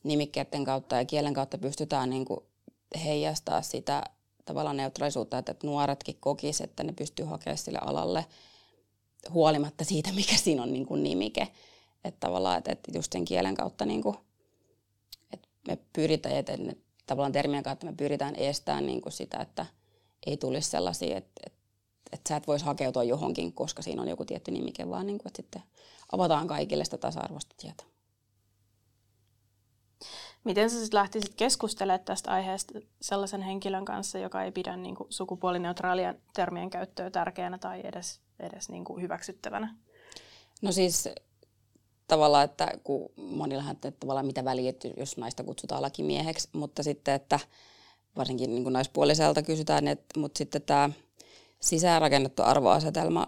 nimikkeiden 0.05 0.65
kautta 0.65 0.97
ja 0.97 1.05
kielen 1.05 1.35
kautta 1.35 1.59
pystytään 1.59 2.11
niin 2.11 2.25
kuin 2.25 2.41
heijastaa 3.05 3.63
sitä 3.63 4.03
tavallaan 4.45 4.77
neutraalisuutta, 4.77 5.39
että 5.39 5.55
nuoretkin 5.63 6.17
kokisivat, 6.21 6.71
että 6.71 6.85
ne 6.85 6.93
pystyy 6.93 7.25
hakemaan 7.25 7.59
sille 7.59 7.79
alalle 7.83 8.27
huolimatta 9.31 9.85
siitä, 9.85 10.13
mikä 10.13 10.37
siinä 10.37 10.63
on 10.63 10.73
niin 10.73 10.87
kuin 10.87 11.03
nimike. 11.03 11.49
Että 12.05 12.21
tavallaan, 12.21 12.59
että, 12.59 12.73
että 12.73 12.91
just 12.95 13.13
sen 13.13 13.25
kielen 13.25 13.55
kautta 13.55 13.85
niin 13.85 14.03
kuin, 14.03 14.17
että 15.33 15.49
me 15.69 15.79
pyritään, 15.93 16.37
että 16.37 16.57
ne, 16.57 16.77
tavallaan 17.07 17.33
termien 17.33 17.63
kautta 17.63 17.87
me 17.87 17.93
pyritään 17.93 18.37
estämään 18.37 18.87
niin 18.87 19.01
kuin 19.01 19.13
sitä, 19.13 19.39
että 19.39 19.67
ei 20.27 20.37
tulisi 20.37 20.71
sellaisia, 20.71 21.17
että, 21.17 21.43
että, 21.47 21.59
että 22.13 22.29
sä 22.29 22.37
et 22.37 22.47
voisi 22.47 22.65
hakeutua 22.65 23.05
johonkin, 23.05 23.53
koska 23.53 23.83
siinä 23.83 24.03
on 24.03 24.09
joku 24.09 24.25
tietty 24.25 24.51
nimike, 24.51 24.91
vaan 24.91 25.07
niin 25.07 25.19
kuin, 25.19 25.29
että 25.29 25.43
sitten 25.43 25.63
avataan 26.13 26.47
kaikille 26.47 26.85
sitä 26.85 26.99
tasa-arvoista 26.99 27.55
tietoa. 27.59 27.98
Miten 30.45 30.71
sä 30.71 30.81
sitten 30.81 30.99
lähtisit 30.99 31.35
keskustelemaan 31.35 32.05
tästä 32.05 32.31
aiheesta 32.31 32.81
sellaisen 33.01 33.43
henkilön 33.43 33.85
kanssa, 33.85 34.19
joka 34.19 34.43
ei 34.43 34.53
pidä 34.53 34.77
niin 34.77 34.95
kuin, 34.95 35.07
sukupuolineutraalia 35.13 36.15
termien 36.35 36.71
käyttöä 36.71 37.11
tärkeänä 37.11 37.59
tai 37.59 37.81
edes, 37.85 38.21
edes 38.41 38.69
niin 38.69 38.85
kuin, 38.85 39.03
hyväksyttävänä? 39.03 39.75
No 40.63 40.73
siis 40.73 41.09
tavallaan, 42.09 42.45
että 42.45 42.73
kun 42.85 43.11
monillahan 43.17 43.73
että 43.73 43.91
tavallaan 43.91 44.27
mitä 44.27 44.45
väliä, 44.45 44.73
jos 44.97 45.17
naista 45.17 45.45
kutsutaan 45.45 45.83
lakimieheksi, 45.83 46.49
mutta 46.53 46.83
sitten, 46.83 47.15
että 47.15 47.41
varsinkin 48.17 48.51
niin 48.51 48.63
kuin 48.63 48.73
naispuoliselta 48.73 49.43
kysytään, 49.43 49.89
että, 49.89 50.21
mutta 50.21 50.39
sitten 50.39 50.63
tämä 50.63 50.91
sisäänrakennettu 51.61 52.43
arvoasetelma, 52.43 53.27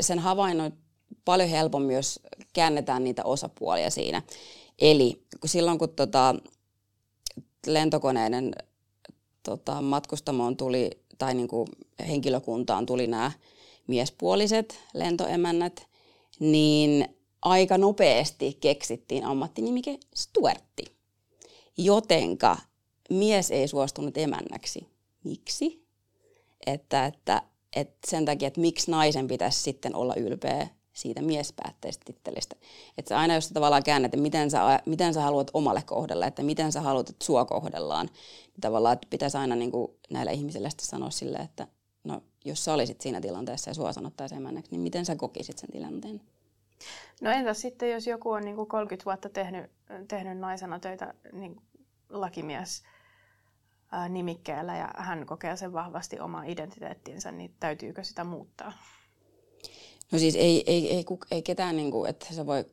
sen 0.00 0.18
havainnoit 0.18 0.74
paljon 1.24 1.48
helpommin, 1.48 1.96
jos 1.96 2.20
käännetään 2.52 3.04
niitä 3.04 3.24
osapuolia 3.24 3.90
siinä. 3.90 4.22
Eli 4.82 5.22
silloin 5.44 5.78
kun 5.78 5.88
tota, 5.88 6.34
lentokoneiden 7.66 8.52
tota, 9.42 9.82
matkustamoon 9.82 10.56
tuli, 10.56 10.90
tai 11.18 11.34
niin 11.34 11.48
kuin 11.48 11.68
henkilökuntaan 12.08 12.86
tuli 12.86 13.06
nämä 13.06 13.32
miespuoliset 13.86 14.80
lentoemännät, 14.94 15.86
niin 16.40 17.16
aika 17.42 17.78
nopeasti 17.78 18.58
keksittiin 18.60 19.24
ammattinimike 19.24 19.98
Stuartti. 20.14 20.84
Jotenka 21.76 22.56
mies 23.10 23.50
ei 23.50 23.68
suostunut 23.68 24.18
emännäksi, 24.18 24.86
miksi. 25.24 25.86
Että, 26.66 27.06
että, 27.06 27.42
että 27.76 28.10
sen 28.10 28.24
takia, 28.24 28.48
että 28.48 28.60
miksi 28.60 28.90
naisen 28.90 29.28
pitäisi 29.28 29.62
sitten 29.62 29.96
olla 29.96 30.14
ylpeä 30.14 30.68
siitä 30.92 31.22
miespäätteistä 31.22 32.04
tittelistä. 32.04 32.56
Että 32.98 33.08
sä 33.08 33.18
aina 33.18 33.34
jos 33.34 33.48
sä 33.48 33.54
tavallaan 33.54 33.82
käännät, 33.82 34.14
että 34.14 34.22
miten 34.22 34.50
sä, 34.50 34.80
miten 34.86 35.14
sä 35.14 35.20
haluat 35.22 35.50
omalle 35.54 35.82
kohdella, 35.82 36.26
että 36.26 36.42
miten 36.42 36.72
sä 36.72 36.80
haluat, 36.80 37.08
että 37.08 37.24
sua 37.24 37.44
kohdellaan, 37.44 38.06
niin 38.06 38.60
tavallaan 38.60 38.92
että 38.92 39.06
pitäisi 39.10 39.36
aina 39.36 39.56
niin 39.56 39.70
kuin 39.70 39.92
näille 40.10 40.32
ihmisille 40.32 40.70
sitten 40.70 40.86
sanoa 40.86 41.10
silleen, 41.10 41.44
että 41.44 41.66
no 42.04 42.22
jos 42.44 42.64
sä 42.64 42.74
olisit 42.74 43.00
siinä 43.00 43.20
tilanteessa 43.20 43.70
ja 43.70 43.74
sua 43.74 43.92
sanottaisiin 43.92 44.38
emänneksi, 44.40 44.70
niin 44.70 44.80
miten 44.80 45.04
sä 45.04 45.16
kokisit 45.16 45.58
sen 45.58 45.70
tilanteen? 45.72 46.20
No 47.20 47.30
entäs 47.30 47.60
sitten, 47.60 47.90
jos 47.90 48.06
joku 48.06 48.30
on 48.30 48.44
niin 48.44 48.56
kuin 48.56 48.68
30 48.68 49.04
vuotta 49.04 49.28
tehnyt, 49.28 49.70
tehnyt 50.08 50.38
naisena 50.38 50.78
töitä 50.78 51.14
niin 51.32 51.62
lakimies 52.10 52.82
nimikkeellä 54.08 54.76
ja 54.76 54.90
hän 54.96 55.26
kokee 55.26 55.56
sen 55.56 55.72
vahvasti 55.72 56.20
oma 56.20 56.44
identiteettinsä, 56.44 57.32
niin 57.32 57.54
täytyykö 57.60 58.04
sitä 58.04 58.24
muuttaa? 58.24 58.72
No 60.12 60.18
siis 60.18 60.36
ei, 60.36 60.64
ei, 60.66 60.94
ei, 60.94 61.04
ei 61.30 61.42
ketään, 61.42 61.76
niin 61.76 61.90
kuin, 61.90 62.10
että 62.10 62.26
se 62.30 62.46
voi, 62.46 62.64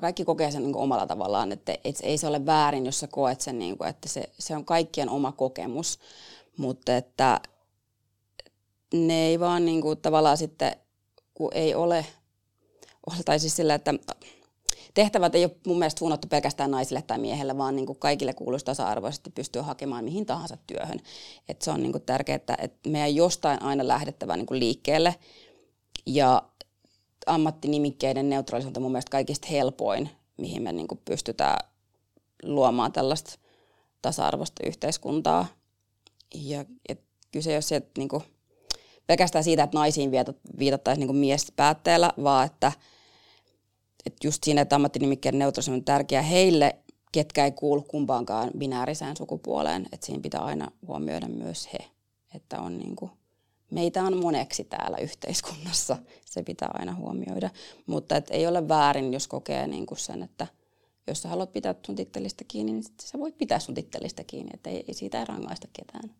kaikki 0.00 0.24
kokee 0.24 0.50
sen 0.50 0.62
niin 0.62 0.72
kuin 0.72 0.82
omalla 0.82 1.06
tavallaan, 1.06 1.52
että 1.52 1.78
et, 1.84 1.98
ei 2.02 2.18
se 2.18 2.26
ole 2.26 2.46
väärin, 2.46 2.86
jos 2.86 3.00
sä 3.00 3.06
koet 3.06 3.40
sen, 3.40 3.58
niin 3.58 3.78
kuin, 3.78 3.88
että 3.88 4.08
se, 4.08 4.30
se 4.38 4.56
on 4.56 4.64
kaikkien 4.64 5.10
oma 5.10 5.32
kokemus, 5.32 5.98
mutta 6.56 6.96
että 6.96 7.40
ne 8.94 9.26
ei 9.26 9.40
vaan 9.40 9.64
niin 9.64 9.80
kuin, 9.82 9.98
tavallaan 9.98 10.36
sitten, 10.36 10.72
kun 11.34 11.50
ei 11.54 11.74
ole, 11.74 12.06
tai 13.24 13.38
siis 13.38 13.56
sillä, 13.56 13.74
että 13.74 13.94
tehtävät 14.94 15.34
ei 15.34 15.44
ole 15.44 15.56
mun 15.66 15.78
mielestä 15.78 15.98
suunnattu 15.98 16.28
pelkästään 16.28 16.70
naisille 16.70 17.02
tai 17.02 17.18
miehelle, 17.18 17.58
vaan 17.58 17.76
niin 17.76 17.86
kuin 17.86 17.98
kaikille 17.98 18.34
kuuluisi 18.34 18.64
tasa-arvoisesti 18.64 19.30
pystyä 19.30 19.62
hakemaan 19.62 20.04
mihin 20.04 20.26
tahansa 20.26 20.58
työhön. 20.66 21.00
Et 21.48 21.62
se 21.62 21.70
on 21.70 21.82
niin 21.82 21.92
kuin 21.92 22.02
tärkeää, 22.02 22.36
että 22.58 22.90
meidän 22.90 23.14
jostain 23.14 23.62
aina 23.62 23.88
lähdettävä 23.88 24.36
niin 24.36 24.46
kuin 24.46 24.60
liikkeelle. 24.60 25.14
Ja 26.06 26.42
ammattinimikkeiden 27.28 28.28
neutraalisuus 28.28 28.76
on 28.76 28.82
mun 28.82 28.92
mielestä 28.92 29.10
kaikista 29.10 29.48
helpoin, 29.50 30.10
mihin 30.36 30.62
me 30.62 30.72
niin 30.72 30.88
kuin 30.88 31.00
pystytään 31.04 31.68
luomaan 32.42 32.92
tällaista 32.92 33.38
tasa-arvoista 34.02 34.66
yhteiskuntaa. 34.66 35.46
Ja 36.34 36.64
et 36.88 37.00
kyse 37.32 37.50
ei 37.50 37.56
ole 37.56 37.62
sieltä, 37.62 37.88
niin 37.98 38.08
kuin, 38.08 38.22
pelkästään 39.06 39.44
siitä, 39.44 39.62
että 39.62 39.78
naisiin 39.78 40.10
viitattaisiin 40.58 41.06
niin 41.06 41.16
miespäätteellä, 41.16 42.12
vaan 42.22 42.46
että, 42.46 42.72
että 44.06 44.26
just 44.26 44.44
siinä, 44.44 44.60
että 44.60 44.76
ammattinimikkeiden 44.76 45.38
neutraalisuus 45.38 45.76
on 45.76 45.84
tärkeä 45.84 46.22
heille, 46.22 46.76
ketkä 47.12 47.44
ei 47.44 47.52
kuulu 47.52 47.82
kumpaankaan 47.82 48.50
binääriseen 48.58 49.16
sukupuoleen. 49.16 49.86
Että 49.92 50.06
siinä 50.06 50.22
pitää 50.22 50.40
aina 50.40 50.70
huomioida 50.86 51.28
myös 51.28 51.68
he, 51.72 51.78
että 52.34 52.60
on 52.60 52.78
niin 52.78 52.96
kuin, 52.96 53.10
meitä 53.70 54.02
on 54.02 54.16
moneksi 54.22 54.64
täällä 54.64 54.96
yhteiskunnassa, 54.96 55.96
se 56.24 56.42
pitää 56.42 56.70
aina 56.72 56.94
huomioida. 56.94 57.50
Mutta 57.86 58.16
et 58.16 58.30
ei 58.30 58.46
ole 58.46 58.68
väärin, 58.68 59.12
jos 59.12 59.28
kokee 59.28 59.66
niin 59.66 59.86
kuin 59.86 59.98
sen, 59.98 60.22
että 60.22 60.46
jos 61.06 61.22
sä 61.22 61.28
haluat 61.28 61.52
pitää 61.52 61.74
sun 61.86 61.96
tittelistä 61.96 62.44
kiinni, 62.48 62.72
niin 62.72 62.84
sä 63.02 63.18
voit 63.18 63.38
pitää 63.38 63.58
sun 63.58 63.74
tittelistä 63.74 64.24
kiinni, 64.24 64.50
että 64.54 64.70
ei, 64.70 64.84
siitä 64.92 65.18
ei 65.18 65.24
rangaista 65.24 65.68
ketään. 65.72 66.10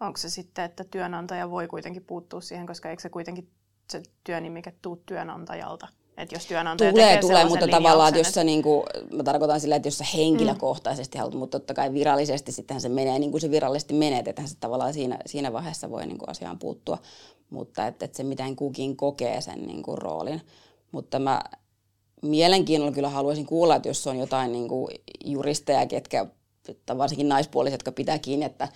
Onko 0.00 0.16
se 0.16 0.30
sitten, 0.30 0.64
että 0.64 0.84
työnantaja 0.84 1.50
voi 1.50 1.68
kuitenkin 1.68 2.04
puuttua 2.04 2.40
siihen, 2.40 2.66
koska 2.66 2.90
eikö 2.90 3.02
se 3.02 3.08
kuitenkin 3.08 3.50
se 3.90 4.02
työnimike 4.24 4.72
tuu 4.82 5.02
työnantajalta? 5.06 5.88
Että 6.16 6.34
jos 6.34 6.46
työnantaja 6.46 6.92
tulee, 6.92 7.06
tekee 7.06 7.20
tulee, 7.20 7.44
mutta 7.44 7.68
tavallaan, 7.68 8.08
että 8.08 8.20
jos 8.20 8.34
sä, 8.34 8.44
niin 8.44 8.62
kuin, 8.62 8.82
mä 9.12 9.22
tarkoitan 9.22 9.60
sillä, 9.60 9.76
että 9.76 9.88
jos 9.88 9.98
sä 9.98 10.04
henkilökohtaisesti 10.14 11.18
mm. 11.18 11.20
haluat, 11.20 11.38
mutta 11.38 11.58
totta 11.58 11.74
kai 11.74 11.92
virallisesti 11.92 12.52
sittenhän 12.52 12.80
se 12.80 12.88
menee 12.88 13.18
niin 13.18 13.30
kuin 13.30 13.40
se 13.40 13.50
virallisesti 13.50 13.94
menee, 13.94 14.22
että 14.26 14.46
se 14.46 14.56
tavallaan 14.60 14.94
siinä, 14.94 15.18
siinä 15.26 15.52
vaiheessa 15.52 15.90
voi 15.90 16.06
niin 16.06 16.18
kuin 16.18 16.30
asiaan 16.30 16.58
puuttua, 16.58 16.98
mutta 17.50 17.86
että, 17.86 18.04
että 18.04 18.16
se 18.16 18.22
miten 18.22 18.56
kukin 18.56 18.96
kokee 18.96 19.40
sen 19.40 19.66
niin 19.66 19.82
kuin 19.82 19.98
roolin. 19.98 20.40
Mutta 20.92 21.18
mä 21.18 21.40
mielenkiinnolla 22.22 22.92
kyllä 22.92 23.08
haluaisin 23.08 23.46
kuulla, 23.46 23.76
että 23.76 23.88
jos 23.88 24.06
on 24.06 24.18
jotain 24.18 24.52
niin 24.52 24.68
kuin 24.68 24.88
juristeja, 25.24 25.86
ketkä 25.86 26.26
varsinkin 26.98 27.28
naispuoliset, 27.28 27.74
jotka 27.74 27.92
pitää 27.92 28.18
kiinni 28.18 28.46
että, 28.46 28.68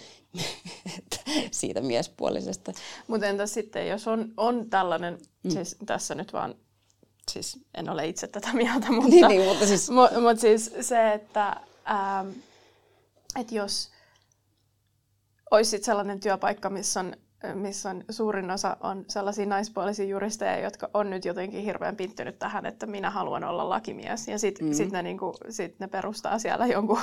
että 0.99 1.17
siitä 1.51 1.81
miespuolisesta. 1.81 2.73
Mutta 3.07 3.27
entä 3.27 3.47
sitten, 3.47 3.89
jos 3.89 4.09
on, 4.09 4.33
on 4.37 4.71
tällainen, 4.71 5.19
mm. 5.43 5.51
siis 5.51 5.77
tässä 5.87 6.15
nyt 6.15 6.33
vaan 6.33 6.55
siis 7.31 7.59
en 7.75 7.89
ole 7.89 8.07
itse 8.07 8.27
tätä 8.27 8.53
mieltä, 8.63 8.93
mutta, 8.93 9.11
niin, 9.11 9.29
niin, 9.29 9.49
mutta, 9.49 9.67
siis... 9.67 9.91
mu, 9.91 10.03
mutta 10.21 10.41
siis 10.41 10.75
se, 10.81 11.13
että, 11.13 11.57
ähm, 11.91 12.29
että 13.41 13.55
jos 13.55 13.91
olisi 15.51 15.83
sellainen 15.83 16.21
työpaikka, 16.21 16.71
missä 16.71 17.01
on, 17.01 17.17
missä 17.55 17.91
on 17.91 18.05
suurin 18.11 18.51
osa 18.51 18.77
on 18.81 19.05
sellaisia 19.09 19.47
naispuolisia 19.47 20.05
juristeja, 20.05 20.59
jotka 20.59 20.91
on 20.95 21.11
nyt 21.11 21.25
jotenkin 21.25 21.65
hirveän 21.65 21.97
pinttynyt 21.97 22.39
tähän, 22.39 22.67
että 22.67 22.87
minä 22.87 23.11
haluan 23.11 23.45
olla 23.45 23.69
lakimies. 23.69 24.29
Ja 24.29 24.39
sitten 24.39 24.67
mm. 24.67 24.73
sit 24.73 24.93
ne, 24.93 25.03
niinku, 25.03 25.35
sit 25.51 25.81
ne 25.81 25.89
perustaa 25.89 26.39
siellä 26.39 26.67
jonkun, 26.67 27.01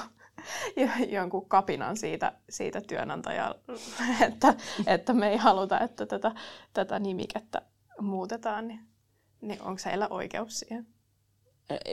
jonkun 1.17 1.49
kapinan 1.49 1.97
siitä, 1.97 2.31
siitä 2.49 2.81
työnantajalle, 2.81 3.59
että, 4.27 4.53
että 4.87 5.13
me 5.13 5.29
ei 5.29 5.37
haluta, 5.37 5.79
että 5.79 6.05
tätä, 6.05 6.31
tätä 6.73 6.99
nimikettä 6.99 7.61
muutetaan. 8.01 8.67
Niin 8.67 8.96
niin 9.41 9.61
onko 9.61 9.81
heillä 9.85 10.07
oikeus 10.07 10.59
siihen? 10.59 10.87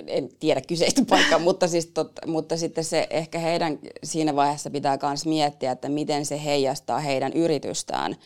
En 0.06 0.28
tiedä 0.40 0.60
kyseistä 0.60 1.02
paikkaa, 1.10 1.38
mutta, 1.38 1.68
siis 1.68 1.86
tot, 1.86 2.12
mutta 2.26 2.56
sitten 2.56 2.84
se 2.84 3.06
ehkä 3.10 3.38
heidän 3.38 3.78
siinä 4.04 4.36
vaiheessa 4.36 4.70
pitää 4.70 4.98
myös 5.02 5.26
miettiä, 5.26 5.72
että 5.72 5.88
miten 5.88 6.26
se 6.26 6.44
heijastaa 6.44 6.98
heidän 6.98 7.32
yritystään 7.32 8.16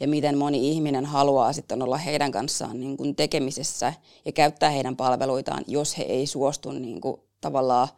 ja 0.00 0.08
miten 0.08 0.38
moni 0.38 0.70
ihminen 0.70 1.06
haluaa 1.06 1.52
sitten 1.52 1.82
olla 1.82 1.96
heidän 1.96 2.32
kanssaan 2.32 2.80
niin 2.80 2.96
kuin 2.96 3.16
tekemisessä 3.16 3.92
ja 4.24 4.32
käyttää 4.32 4.70
heidän 4.70 4.96
palveluitaan, 4.96 5.64
jos 5.66 5.98
he 5.98 6.02
ei 6.02 6.26
suostu 6.26 6.72
niin 6.72 7.00
kuin, 7.00 7.20
tavallaan, 7.40 7.88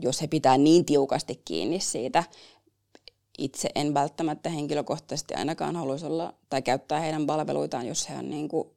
jos 0.00 0.22
he 0.22 0.26
pitää 0.26 0.58
niin 0.58 0.84
tiukasti 0.84 1.42
kiinni 1.44 1.80
siitä. 1.80 2.24
Itse 3.38 3.70
en 3.74 3.94
välttämättä 3.94 4.50
henkilökohtaisesti 4.50 5.34
ainakaan 5.34 5.76
haluaisi 5.76 6.06
olla 6.06 6.34
tai 6.50 6.62
käyttää 6.62 7.00
heidän 7.00 7.26
palveluitaan, 7.26 7.86
jos 7.86 8.08
he 8.08 8.16
on 8.16 8.30
niin 8.30 8.48
kuin, 8.48 8.75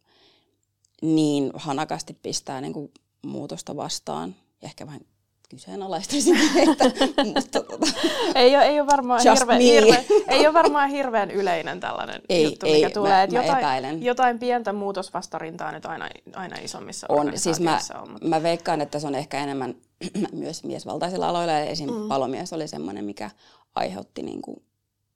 niin 1.01 1.51
hanakasti 1.53 2.13
pistää 2.13 2.61
niin 2.61 2.73
kuin 2.73 2.91
muutosta 3.25 3.75
vastaan. 3.75 4.35
Ja 4.61 4.65
ehkä 4.65 4.85
vähän 4.85 5.01
kyseenalaistaisin 5.49 6.37
että, 6.69 6.85
mutta 7.25 7.61
tota, 7.61 7.87
ei, 8.35 8.55
ole, 8.55 8.65
ei, 8.65 8.79
ole 8.79 8.87
varmaan 8.87 9.21
hirveän, 9.21 9.61
hirve, 9.61 10.05
ei 10.27 10.47
ole 10.47 10.53
varmaan 10.53 10.89
hirveän 10.89 11.31
yleinen 11.31 11.79
tällainen 11.79 12.21
ei, 12.29 12.43
juttu, 12.43 12.65
mikä 12.65 12.87
ei, 12.87 12.93
tulee. 12.93 13.11
Mä, 13.11 13.23
että 13.23 13.35
mä 13.35 13.43
jotain, 13.43 13.59
epäilen. 13.59 14.03
jotain 14.03 14.39
pientä 14.39 14.73
muutosvastarintaa 14.73 15.71
nyt 15.71 15.85
aina, 15.85 16.09
aina 16.33 16.55
isommissa 16.61 17.07
on. 17.09 17.31
Siis 17.35 17.59
mä, 17.59 17.79
on 18.01 18.11
mutta... 18.11 18.27
mä 18.27 18.43
veikkaan, 18.43 18.81
että 18.81 18.99
se 18.99 19.07
on 19.07 19.15
ehkä 19.15 19.43
enemmän 19.43 19.75
myös 20.31 20.63
miesvaltaisilla 20.63 21.29
aloilla. 21.29 21.59
Esim. 21.59 21.93
Mm. 21.93 22.07
palomies 22.07 22.53
oli 22.53 22.67
semmoinen, 22.67 23.05
mikä 23.05 23.29
aiheutti 23.75 24.23
niin 24.23 24.41
kuin 24.41 24.63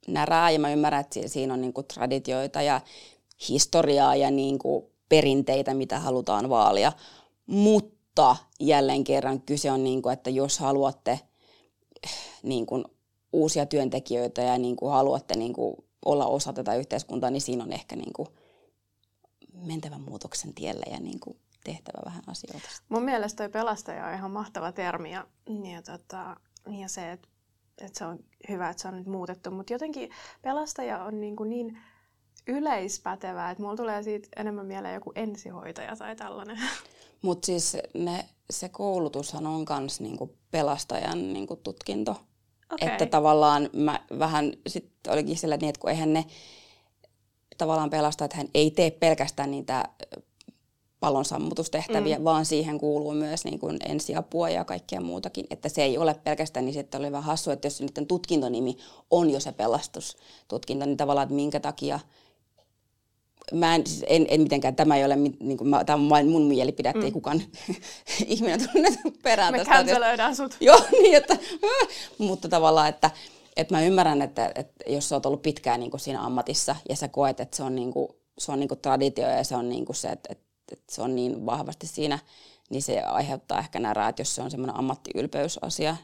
närää. 0.07 0.51
Ja 0.51 0.59
mä 0.59 0.71
ymmärrän, 0.71 1.01
että 1.01 1.19
siinä 1.25 1.53
on 1.53 1.61
niin 1.61 1.73
kuin 1.73 1.87
traditioita 1.87 2.61
ja 2.61 2.81
historiaa 3.49 4.15
ja 4.15 4.31
niin 4.31 4.59
kuin 4.59 4.92
perinteitä, 5.09 5.73
mitä 5.73 5.99
halutaan 5.99 6.49
vaalia. 6.49 6.91
Mutta 7.45 8.35
jälleen 8.59 9.03
kerran 9.03 9.41
kyse 9.41 9.71
on, 9.71 9.83
niin 9.83 10.01
kuin, 10.01 10.13
että 10.13 10.29
jos 10.29 10.59
haluatte 10.59 11.19
niin 12.43 12.65
kuin, 12.65 12.85
uusia 13.33 13.65
työntekijöitä 13.65 14.41
ja 14.41 14.57
niin 14.57 14.75
kuin, 14.75 14.91
haluatte 14.91 15.35
niin 15.35 15.53
kuin, 15.53 15.75
olla 16.05 16.25
osa 16.25 16.53
tätä 16.53 16.75
yhteiskuntaa, 16.75 17.29
niin 17.29 17.41
siinä 17.41 17.63
on 17.63 17.71
ehkä 17.71 17.95
niin 17.95 18.13
kuin, 18.13 18.27
mentävä 19.53 19.97
muutoksen 19.97 20.53
tielle 20.53 20.85
ja 20.91 20.99
niin 20.99 21.19
kuin, 21.19 21.37
tehtävä 21.63 22.01
vähän 22.05 22.23
asioita. 22.27 22.69
Mun 22.89 23.03
mielestä 23.03 23.43
toi 23.43 23.49
pelastaja 23.49 24.07
on 24.07 24.13
ihan 24.13 24.31
mahtava 24.31 24.71
termi 24.71 25.11
ja, 25.11 25.27
ja, 25.73 25.81
tota, 25.81 26.37
ja 26.79 26.87
se, 26.87 27.11
että, 27.11 27.27
että 27.81 27.99
se 27.99 28.05
on 28.05 28.19
hyvä, 28.49 28.69
että 28.69 28.81
se 28.81 28.87
on 28.87 28.97
nyt 28.97 29.07
muutettu, 29.07 29.51
mutta 29.51 29.73
jotenkin 29.73 30.09
pelastaja 30.41 31.03
on 31.03 31.19
niin, 31.19 31.35
kuin 31.35 31.49
niin 31.49 31.79
yleispätevää, 32.47 33.51
että 33.51 33.63
mulla 33.63 33.75
tulee 33.75 34.03
siitä 34.03 34.27
enemmän 34.35 34.65
mieleen 34.65 34.93
joku 34.93 35.11
ensihoitaja 35.15 35.95
tai 35.95 36.15
tällainen. 36.15 36.59
Mutta 37.21 37.45
siis 37.45 37.77
ne, 37.93 38.25
se 38.49 38.69
koulutushan 38.69 39.47
on 39.47 39.65
myös 39.79 40.01
niinku 40.01 40.35
pelastajan 40.51 41.33
niinku 41.33 41.55
tutkinto. 41.55 42.11
Okay. 42.73 42.89
Että 42.89 43.05
tavallaan 43.05 43.69
mä 43.73 43.99
vähän 44.19 44.53
sitten 44.67 45.13
olikin 45.13 45.37
sillä 45.37 45.57
niin, 45.57 45.69
että 45.69 45.79
kun 45.79 45.89
eihän 45.89 46.13
ne 46.13 46.25
tavallaan 47.57 47.89
pelastajat, 47.89 48.33
hän 48.33 48.47
ei 48.53 48.71
tee 48.71 48.91
pelkästään 48.91 49.51
niitä 49.51 49.89
palon 50.99 51.25
sammutustehtäviä, 51.25 52.17
mm. 52.17 52.23
vaan 52.23 52.45
siihen 52.45 52.77
kuuluu 52.77 53.13
myös 53.13 53.45
niin 53.45 53.59
kuin 53.59 53.77
ensiapua 53.85 54.49
ja 54.49 54.65
kaikkea 54.65 55.01
muutakin. 55.01 55.45
Että 55.49 55.69
se 55.69 55.83
ei 55.83 55.97
ole 55.97 56.13
pelkästään, 56.13 56.65
niin 56.65 56.73
sitten 56.73 57.01
oli 57.01 57.11
vähän 57.11 57.23
hassu, 57.23 57.51
että 57.51 57.65
jos 57.65 57.81
nyt 57.81 57.99
tutkintonimi 58.07 58.77
on 59.11 59.29
jo 59.29 59.39
se 59.39 59.51
pelastustutkinto, 59.51 60.85
niin 60.85 60.97
tavallaan, 60.97 61.23
että 61.23 61.35
minkä 61.35 61.59
takia 61.59 61.99
mä 63.51 63.75
en, 63.75 63.87
siis 63.87 64.05
en, 64.07 64.25
en 64.29 64.41
mitenkään, 64.41 64.75
tämä 64.75 64.97
ei 64.97 65.05
ole, 65.05 65.15
niin 65.15 65.57
kuin, 65.57 65.67
mä, 65.67 65.83
tämä 65.83 66.03
on 66.03 66.09
vain 66.09 66.29
mun 66.29 66.41
mielipide, 66.41 66.89
että 66.89 66.99
mm. 66.99 67.05
ei 67.05 67.11
kukaan 67.11 67.41
ihminen 68.25 68.69
tunne 68.71 68.89
perään 69.23 69.53
Me 69.53 69.57
tästä. 69.57 70.27
Me 70.27 70.35
sut. 70.35 70.57
Joo, 70.59 70.79
niin 71.01 71.15
että, 71.15 71.37
mutta 72.17 72.49
tavallaan, 72.49 72.89
että, 72.89 73.11
et 73.55 73.71
mä 73.71 73.81
ymmärrän, 73.81 74.21
että, 74.21 74.51
että 74.55 74.83
jos 74.87 75.09
sä 75.09 75.15
oot 75.15 75.25
ollut 75.25 75.41
pitkään 75.41 75.79
niin 75.79 75.91
kuin 75.91 76.01
siinä 76.01 76.21
ammatissa 76.21 76.75
ja 76.89 76.95
sä 76.95 77.07
koet, 77.07 77.39
että 77.39 77.57
se 77.57 77.63
on, 77.63 77.75
niin 77.75 77.91
kuin, 77.91 78.07
se 78.37 78.51
on 78.51 78.59
niin 78.59 78.67
kuin 78.67 78.79
traditio 78.79 79.29
ja 79.29 79.43
se 79.43 79.55
on 79.55 79.69
niin 79.69 79.85
kuin 79.85 79.95
se, 79.95 80.07
että, 80.07 80.29
että, 80.31 80.45
että 80.71 80.95
se 80.95 81.01
on 81.01 81.15
niin 81.15 81.45
vahvasti 81.45 81.87
siinä, 81.87 82.19
niin 82.69 82.81
se 82.81 83.01
aiheuttaa 83.01 83.59
ehkä 83.59 83.79
närää, 83.79 84.09
että 84.09 84.21
jos 84.21 84.35
se 84.35 84.41
on 84.41 84.51
semmoinen 84.51 84.75
ammattiylpeysasia, 84.75 85.97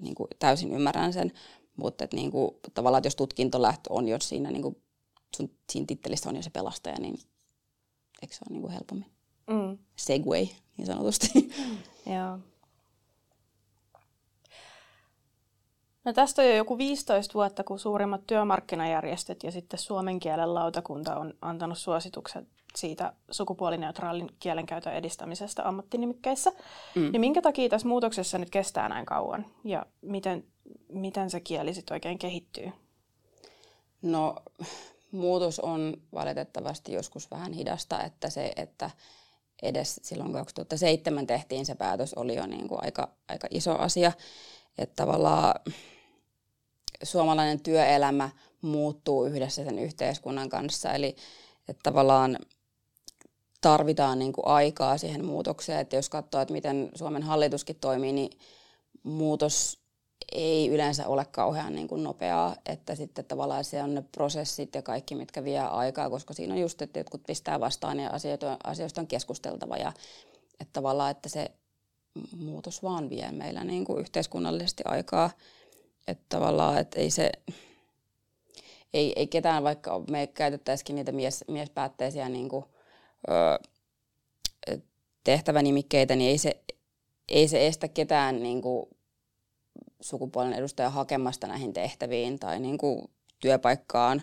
niin 0.00 0.14
kuin 0.14 0.28
täysin 0.38 0.72
ymmärrän 0.72 1.12
sen, 1.12 1.32
mutta 1.76 2.04
että 2.04 2.16
niin 2.16 2.30
kuin, 2.30 2.50
tavallaan, 2.74 2.98
että 2.98 3.06
jos 3.06 3.16
tutkintolähtö 3.16 3.92
on 3.92 4.08
jo 4.08 4.20
siinä, 4.20 4.50
niin 4.50 4.62
kuin, 4.62 4.76
sun, 5.36 5.50
siinä 5.70 5.86
tittelissä 5.86 6.28
on 6.28 6.36
jo 6.36 6.42
se 6.42 6.50
pelastaja, 6.50 7.00
niin 7.00 7.18
eikö 8.22 8.34
se 8.34 8.40
ole 8.48 8.52
niin 8.52 8.62
kuin 8.62 8.72
helpommin? 8.72 9.10
Mm. 9.50 9.78
Segway, 9.96 10.46
niin 10.76 10.86
sanotusti. 10.86 11.28
Joo. 12.06 12.38
No 16.04 16.12
tästä 16.12 16.42
on 16.42 16.48
jo 16.48 16.54
joku 16.56 16.78
15 16.78 17.34
vuotta, 17.34 17.64
kun 17.64 17.78
suurimmat 17.78 18.26
työmarkkinajärjestöt 18.26 19.42
ja 19.42 19.50
sitten 19.50 19.78
suomen 19.78 20.20
kielen 20.20 20.54
lautakunta 20.54 21.16
on 21.16 21.34
antanut 21.42 21.78
suositukset 21.78 22.48
siitä 22.76 23.12
sukupuolineutraalin 23.30 24.30
kielenkäytön 24.38 24.94
edistämisestä 24.94 25.68
ammattinimikkeissä. 25.68 26.52
Mm. 26.94 27.12
Niin 27.12 27.20
minkä 27.20 27.42
takia 27.42 27.68
tässä 27.68 27.88
muutoksessa 27.88 28.38
nyt 28.38 28.50
kestää 28.50 28.88
näin 28.88 29.06
kauan 29.06 29.46
ja 29.64 29.86
miten, 30.00 30.44
miten 30.88 31.30
se 31.30 31.40
kieli 31.40 31.74
sitten 31.74 31.94
oikein 31.94 32.18
kehittyy? 32.18 32.72
No 34.02 34.36
muutos 35.12 35.60
on 35.60 35.96
valitettavasti 36.12 36.92
joskus 36.92 37.30
vähän 37.30 37.52
hidasta, 37.52 38.02
että 38.02 38.30
se, 38.30 38.52
että 38.56 38.90
edes 39.62 40.00
silloin 40.02 40.32
2007 40.32 41.26
tehtiin 41.26 41.66
se 41.66 41.74
päätös, 41.74 42.14
oli 42.14 42.34
jo 42.34 42.46
niin 42.46 42.68
kuin 42.68 42.84
aika, 42.84 43.08
aika 43.28 43.48
iso 43.50 43.78
asia. 43.78 44.12
Että 44.78 45.02
tavallaan 45.02 45.54
suomalainen 47.02 47.60
työelämä 47.60 48.30
muuttuu 48.62 49.24
yhdessä 49.24 49.64
sen 49.64 49.78
yhteiskunnan 49.78 50.48
kanssa. 50.48 50.92
Eli 50.92 51.16
että 51.68 51.80
tavallaan 51.82 52.38
tarvitaan 53.60 54.18
niin 54.18 54.32
kuin 54.32 54.46
aikaa 54.46 54.98
siihen 54.98 55.24
muutokseen. 55.24 55.80
Että 55.80 55.96
jos 55.96 56.08
katsoo, 56.08 56.40
että 56.40 56.52
miten 56.52 56.90
Suomen 56.94 57.22
hallituskin 57.22 57.76
toimii, 57.76 58.12
niin 58.12 58.38
muutos 59.02 59.79
ei 60.32 60.68
yleensä 60.68 61.06
ole 61.06 61.24
kauhean 61.24 61.74
niin 61.74 61.88
kuin 61.88 62.02
nopeaa, 62.02 62.56
että 62.66 62.94
sitten 62.94 63.24
tavallaan 63.24 63.64
se 63.64 63.82
on 63.82 63.94
ne 63.94 64.04
prosessit 64.12 64.74
ja 64.74 64.82
kaikki, 64.82 65.14
mitkä 65.14 65.44
vie 65.44 65.60
aikaa, 65.60 66.10
koska 66.10 66.34
siinä 66.34 66.54
on 66.54 66.60
just, 66.60 66.82
että 66.82 67.00
jotkut 67.00 67.22
pistää 67.26 67.60
vastaan 67.60 68.00
ja 68.00 68.10
asioita, 68.10 68.56
asioista 68.64 69.00
on 69.00 69.06
keskusteltava 69.06 69.76
ja 69.76 69.92
että 70.60 70.72
tavallaan, 70.72 71.10
että 71.10 71.28
se 71.28 71.50
muutos 72.36 72.82
vaan 72.82 73.10
vie 73.10 73.32
meillä 73.32 73.64
niin 73.64 73.84
kuin 73.84 74.00
yhteiskunnallisesti 74.00 74.82
aikaa, 74.86 75.30
että 76.08 76.24
tavallaan, 76.28 76.78
että 76.78 77.00
ei 77.00 77.10
se, 77.10 77.32
ei, 78.94 79.12
ei 79.16 79.26
ketään, 79.26 79.64
vaikka 79.64 80.04
me 80.10 80.26
käytettäisikin 80.26 80.96
niitä 80.96 81.12
mies, 81.12 81.44
miespäätteisiä 81.48 82.28
niin 82.28 82.48
kuin, 82.48 82.64
ö, 83.28 83.58
tehtävänimikkeitä, 85.24 86.16
niin 86.16 86.30
ei 86.30 86.38
se, 86.38 86.60
ei 87.28 87.48
se 87.48 87.66
estä 87.66 87.88
ketään 87.88 88.42
niin 88.42 88.62
kuin, 88.62 88.86
sukupuolen 90.00 90.52
edustaja 90.52 90.90
hakemasta 90.90 91.46
näihin 91.46 91.72
tehtäviin 91.72 92.38
tai 92.38 92.60
niin 92.60 92.78
kuin 92.78 93.10
työpaikkaan, 93.40 94.22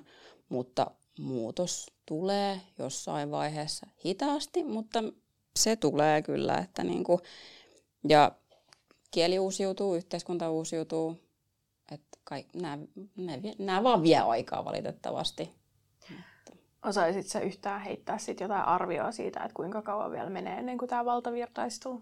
mutta 0.49 0.91
muutos 1.19 1.87
tulee 2.05 2.61
jossain 2.79 3.31
vaiheessa 3.31 3.87
hitaasti, 4.05 4.63
mutta 4.63 5.03
se 5.55 5.75
tulee 5.75 6.21
kyllä, 6.21 6.57
että 6.57 6.83
niin 6.83 7.03
kuin, 7.03 7.19
ja 8.09 8.31
kieli 9.11 9.39
uusiutuu, 9.39 9.95
yhteiskunta 9.95 10.49
uusiutuu, 10.49 11.17
että 11.91 12.17
nämä, 12.55 12.77
nämä, 13.15 13.37
nämä 13.59 13.83
vaan 13.83 14.03
vie 14.03 14.17
aikaa 14.17 14.65
valitettavasti. 14.65 15.51
Osaisit 16.85 17.43
yhtään 17.43 17.81
heittää 17.81 18.17
sit 18.17 18.39
jotain 18.39 18.63
arvioa 18.63 19.11
siitä, 19.11 19.39
että 19.39 19.53
kuinka 19.53 19.81
kauan 19.81 20.11
vielä 20.11 20.29
menee 20.29 20.57
ennen 20.57 20.77
kuin 20.77 20.89
tämä 20.89 21.05
valtavirtaistuu? 21.05 22.01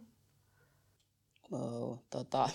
Wow, 1.51 1.97
tota, 2.09 2.49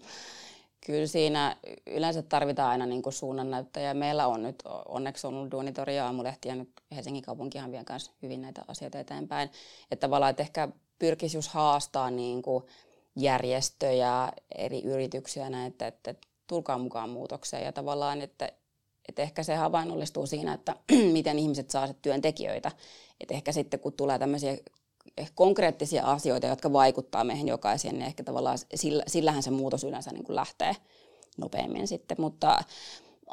kyllä 0.86 1.06
siinä 1.06 1.56
yleensä 1.86 2.22
tarvitaan 2.22 2.70
aina 2.70 2.86
niin 2.86 3.02
kuin 3.02 3.12
suunnannäyttäjä. 3.12 3.94
Meillä 3.94 4.26
on 4.26 4.42
nyt 4.42 4.62
onneksi 4.88 5.26
ollut 5.26 5.50
Duunitori 5.50 5.96
ja 5.96 6.06
Aamulehti 6.06 6.48
ja 6.48 6.54
nyt 6.54 6.70
Helsingin 6.96 7.22
kaupunkihan 7.22 7.72
vie 7.72 7.84
myös 7.88 8.10
hyvin 8.22 8.42
näitä 8.42 8.64
asioita 8.68 8.98
eteenpäin. 8.98 9.50
Että 9.90 10.06
tavallaan, 10.06 10.30
että 10.30 10.42
ehkä 10.42 10.68
pyrkisi 10.98 11.36
just 11.36 11.50
haastaa 11.50 12.10
niin 12.10 12.42
kuin 12.42 12.64
järjestöjä, 13.16 14.32
eri 14.54 14.82
yrityksiä 14.82 15.50
näin, 15.50 15.66
että, 15.66 15.86
että 15.86 16.14
tulkaa 16.46 16.78
mukaan 16.78 17.10
muutokseen 17.10 17.64
ja 17.64 17.72
tavallaan, 17.72 18.20
että, 18.20 18.52
että 19.08 19.22
ehkä 19.22 19.42
se 19.42 19.54
havainnollistuu 19.54 20.26
siinä, 20.26 20.52
että 20.52 20.76
miten 21.12 21.38
ihmiset 21.38 21.70
saa 21.70 21.94
työntekijöitä. 22.02 22.72
Että 23.20 23.34
ehkä 23.34 23.52
sitten 23.52 23.80
kun 23.80 23.92
tulee 23.92 24.18
tämmöisiä 24.18 24.56
konkreettisia 25.34 26.04
asioita, 26.04 26.46
jotka 26.46 26.72
vaikuttaa 26.72 27.24
meihin 27.24 27.48
jokaiseen, 27.48 27.94
niin 27.94 28.06
ehkä 28.06 28.24
tavallaan 28.24 28.58
sillä, 28.74 29.02
sillähän 29.06 29.42
se 29.42 29.50
muutos 29.50 29.84
yleensä 29.84 30.10
niin 30.10 30.24
kuin 30.24 30.36
lähtee 30.36 30.76
nopeammin 31.36 31.88
sitten, 31.88 32.16
mutta 32.20 32.64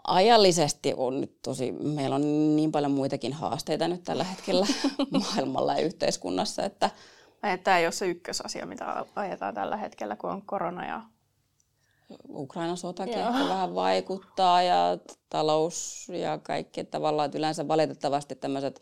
ajallisesti 0.07 0.93
on 0.97 1.21
nyt 1.21 1.41
tosi, 1.41 1.71
meillä 1.71 2.15
on 2.15 2.55
niin 2.55 2.71
paljon 2.71 2.91
muitakin 2.91 3.33
haasteita 3.33 3.87
nyt 3.87 4.03
tällä 4.03 4.23
hetkellä 4.23 4.67
maailmalla 5.35 5.73
ja 5.73 5.85
yhteiskunnassa, 5.85 6.63
että 6.63 6.89
Tämä 7.63 7.77
ei 7.77 7.85
ole 7.85 7.91
se 7.91 8.07
ykkösasia, 8.07 8.65
mitä 8.65 9.05
ajetaan 9.15 9.53
tällä 9.53 9.77
hetkellä, 9.77 10.15
kun 10.15 10.29
on 10.29 10.41
korona 10.41 10.85
ja... 10.85 11.01
Ukrainan 12.29 12.77
sotakin 12.77 13.19
Joo. 13.19 13.29
ehkä 13.29 13.49
vähän 13.49 13.75
vaikuttaa 13.75 14.63
ja 14.63 14.97
talous 15.29 16.07
ja 16.09 16.37
kaikki. 16.37 16.83
Tavallaan, 16.83 17.25
että 17.25 17.37
yleensä 17.37 17.67
valitettavasti 17.67 18.35
tämmöiset 18.35 18.81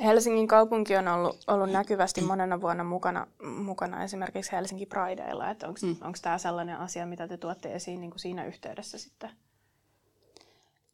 Helsingin 0.00 0.48
kaupunki 0.48 0.96
on 0.96 1.08
ollut, 1.08 1.44
ollut 1.46 1.70
näkyvästi 1.70 2.20
monena 2.20 2.60
vuonna 2.60 2.84
mukana, 2.84 3.26
mukana 3.42 4.04
esimerkiksi 4.04 4.52
Helsinki 4.52 4.86
Prideilla. 4.86 5.44
Onko 5.48 5.78
mm. 5.82 5.96
tämä 6.22 6.38
sellainen 6.38 6.78
asia, 6.78 7.06
mitä 7.06 7.28
te 7.28 7.36
tuotte 7.36 7.74
esiin 7.74 8.00
niin 8.00 8.10
kuin 8.10 8.20
siinä 8.20 8.44
yhteydessä 8.44 8.98
sitten? 8.98 9.30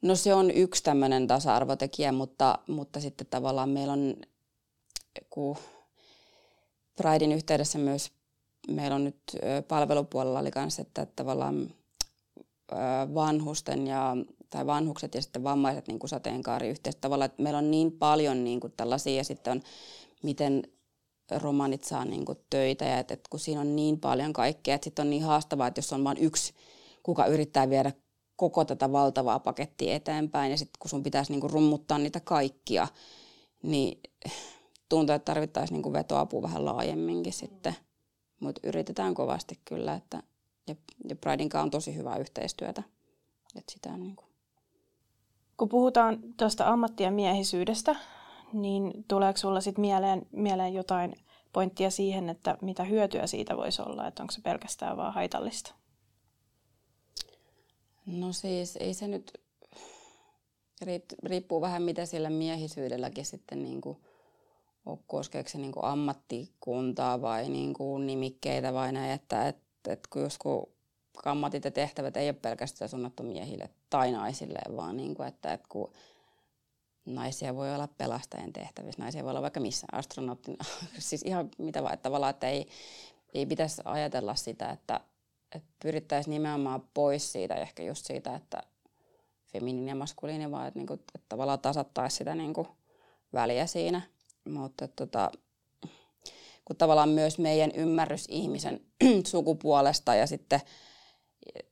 No 0.02 0.14
se 0.14 0.34
on 0.34 0.50
yksi 0.50 0.82
tämmöinen 0.82 1.26
tasa-arvotekijä, 1.26 2.12
mutta, 2.12 2.58
mutta 2.66 3.00
sitten 3.00 3.26
tavallaan 3.30 3.68
meillä 3.68 3.92
on 3.92 4.16
kun 5.30 5.56
Pridein 6.96 7.32
yhteydessä 7.32 7.78
myös 7.78 8.12
meillä 8.68 8.94
on 8.94 9.04
nyt 9.04 9.20
palvelupuolella 9.68 10.38
oli 10.38 10.50
kanssa, 10.50 10.82
että 10.82 11.06
tavallaan 11.16 11.74
vanhusten 13.14 13.86
ja 13.86 14.16
tai 14.50 14.66
vanhukset 14.66 15.14
ja 15.14 15.22
sitten 15.22 15.44
vammaiset 15.44 15.88
niin 15.88 15.98
kuin 15.98 16.10
sateenkaariyhteys. 16.10 16.96
Tavallaan, 16.96 17.26
että 17.26 17.42
meillä 17.42 17.58
on 17.58 17.70
niin 17.70 17.92
paljon 17.92 18.44
niin 18.44 18.60
kuin 18.60 18.72
tällaisia 18.76 19.16
ja 19.16 19.24
sitten 19.24 19.50
on, 19.50 19.62
miten 20.22 20.62
romanit 21.38 21.84
saa 21.84 22.04
niin 22.04 22.24
kuin 22.24 22.38
töitä 22.50 22.84
ja 22.84 22.98
että, 22.98 23.14
että 23.14 23.30
kun 23.30 23.40
siinä 23.40 23.60
on 23.60 23.76
niin 23.76 24.00
paljon 24.00 24.32
kaikkea, 24.32 24.74
että 24.74 24.84
sitten 24.84 25.02
on 25.02 25.10
niin 25.10 25.22
haastavaa, 25.22 25.66
että 25.66 25.78
jos 25.78 25.92
on 25.92 26.04
vain 26.04 26.18
yksi, 26.18 26.54
kuka 27.02 27.26
yrittää 27.26 27.70
viedä 27.70 27.92
koko 28.36 28.64
tätä 28.64 28.92
valtavaa 28.92 29.38
pakettia 29.38 29.94
eteenpäin 29.94 30.50
ja 30.50 30.58
sitten 30.58 30.78
kun 30.78 30.90
sun 30.90 31.02
pitäisi 31.02 31.32
niin 31.32 31.40
kuin 31.40 31.50
rummuttaa 31.50 31.98
niitä 31.98 32.20
kaikkia, 32.20 32.88
niin 33.62 34.00
tuntuu, 34.88 35.14
että 35.14 35.24
tarvittaisiin 35.24 35.74
niin 35.74 35.82
kuin 35.82 35.92
vetoapua 35.92 36.42
vähän 36.42 36.64
laajemminkin 36.64 37.32
sitten. 37.32 37.76
Mutta 38.40 38.60
yritetään 38.64 39.14
kovasti 39.14 39.60
kyllä, 39.64 39.94
että 39.94 40.22
ja, 40.68 40.74
ja 41.08 41.16
Pridein 41.16 41.50
on 41.62 41.70
tosi 41.70 41.96
hyvää 41.96 42.16
yhteistyötä. 42.16 42.82
Että 43.56 43.72
sitä 43.72 43.88
on 43.92 44.00
niin 44.00 44.16
kuin... 44.16 44.29
Kun 45.60 45.68
puhutaan 45.68 46.18
tuosta 46.36 46.68
ammattien 46.68 47.14
miehisyydestä, 47.14 47.96
niin 48.52 49.04
tuleeko 49.08 49.36
sulla 49.36 49.60
sitten 49.60 49.80
mieleen, 49.80 50.26
mieleen 50.32 50.74
jotain 50.74 51.14
pointtia 51.52 51.90
siihen, 51.90 52.28
että 52.28 52.58
mitä 52.62 52.84
hyötyä 52.84 53.26
siitä 53.26 53.56
voisi 53.56 53.82
olla, 53.82 54.06
että 54.06 54.22
onko 54.22 54.32
se 54.32 54.40
pelkästään 54.40 54.96
vaan 54.96 55.14
haitallista? 55.14 55.74
No 58.06 58.32
siis 58.32 58.76
ei 58.76 58.94
se 58.94 59.08
nyt, 59.08 59.40
riippuu 61.22 61.60
vähän 61.60 61.82
mitä 61.82 62.06
sillä 62.06 62.30
miehisyydelläkin 62.30 63.24
sitten 63.24 63.62
niin 63.62 63.80
kuin 63.80 63.98
koskeeko 65.06 65.48
se 65.48 65.58
niin 65.58 65.72
kuin 65.72 65.84
ammattikuntaa 65.84 67.22
vai 67.22 67.48
niin 67.48 67.74
kuin 67.74 68.06
nimikkeitä 68.06 68.74
vai 68.74 68.92
näin, 68.92 69.10
että 69.10 69.48
et, 69.48 69.58
et 69.88 70.06
kun 70.06 70.22
joskus 70.22 70.68
ammatit 71.24 71.64
ja 71.64 71.70
tehtävät 71.70 72.16
ei 72.16 72.28
ole 72.28 72.36
pelkästään 72.42 72.88
suunnattu 72.88 73.22
miehille 73.22 73.70
tai 73.90 74.12
naisille, 74.12 74.76
vaan 74.76 74.96
niin 74.96 75.14
kuin, 75.14 75.28
että, 75.28 75.52
että 75.52 75.68
kun 75.68 75.92
naisia 77.04 77.56
voi 77.56 77.74
olla 77.74 77.88
pelastajien 77.98 78.52
tehtävissä, 78.52 79.02
naisia 79.02 79.24
voi 79.24 79.30
olla 79.30 79.42
vaikka 79.42 79.60
missä 79.60 79.86
astronautti, 79.92 80.56
siis 80.98 81.22
ihan 81.22 81.50
mitä 81.58 81.82
vaan, 81.82 81.94
että 81.94 82.02
tavallaan, 82.02 82.30
että 82.30 82.48
ei, 82.48 82.68
ei 83.34 83.46
pitäisi 83.46 83.82
ajatella 83.84 84.34
sitä, 84.34 84.70
että, 84.70 85.00
että 85.54 85.68
pyrittäisiin 85.82 86.32
nimenomaan 86.32 86.82
pois 86.94 87.32
siitä, 87.32 87.54
ehkä 87.54 87.82
just 87.82 88.06
siitä, 88.06 88.34
että 88.34 88.62
feminiini 89.52 89.90
ja 89.90 89.94
maskuliini, 89.94 90.50
vaan 90.50 90.66
että, 90.68 90.78
niin 90.78 90.86
kuin, 90.86 91.00
että 91.00 91.26
tavallaan 91.28 91.60
tasattaisi 91.60 92.16
sitä 92.16 92.34
niin 92.34 92.54
kuin, 92.54 92.68
väliä 93.32 93.66
siinä. 93.66 94.02
Mutta 94.48 94.88
tota, 94.88 95.30
kun 96.64 96.76
tavallaan 96.76 97.08
myös 97.08 97.38
meidän 97.38 97.70
ymmärrys 97.74 98.26
ihmisen 98.28 98.80
sukupuolesta 99.26 100.14
ja 100.14 100.26
sitten 100.26 100.60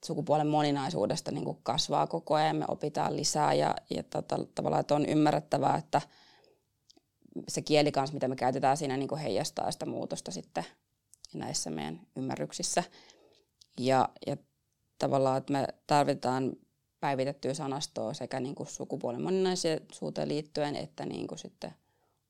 sukupuolen 0.05 0.47
moninaisuudesta 0.47 1.31
niin 1.31 1.45
kuin 1.45 1.59
kasvaa 1.63 2.07
koko 2.07 2.35
ajan, 2.35 2.57
me 2.57 2.65
opitaan 2.69 3.17
lisää 3.17 3.55
ja, 3.55 3.75
ja 3.91 4.03
tota, 4.03 4.39
tavallaan 4.55 4.81
että 4.81 4.95
on 4.95 5.07
ymmärrettävää, 5.07 5.77
että 5.77 6.01
se 7.49 7.63
kieli 7.63 7.93
kanssa, 7.93 8.15
mitä 8.15 8.29
me 8.29 8.37
käytetään 8.37 8.77
siinä, 8.77 8.97
niin 8.97 9.09
kuin 9.09 9.21
heijastaa 9.21 9.71
sitä 9.71 9.87
muutosta 9.87 10.31
sitten 10.31 10.65
näissä 11.35 11.71
meidän 11.71 12.01
ymmärryksissä. 12.17 12.85
Ja, 13.81 14.09
ja 14.27 14.37
tavallaan, 14.99 15.39
että 15.39 15.53
me 15.53 15.67
tarvitaan 15.87 16.53
päivitettyä 17.01 17.55
sanastoa 17.55 18.15
sekä 18.15 18.41
niin 18.41 18.55
kuin 18.55 18.67
sukupuolen 18.67 19.23
moninaisuuteen 19.23 20.29
liittyen 20.29 20.77
että 20.77 21.07
niin 21.07 21.27
kuin 21.27 21.39
sitten 21.39 21.75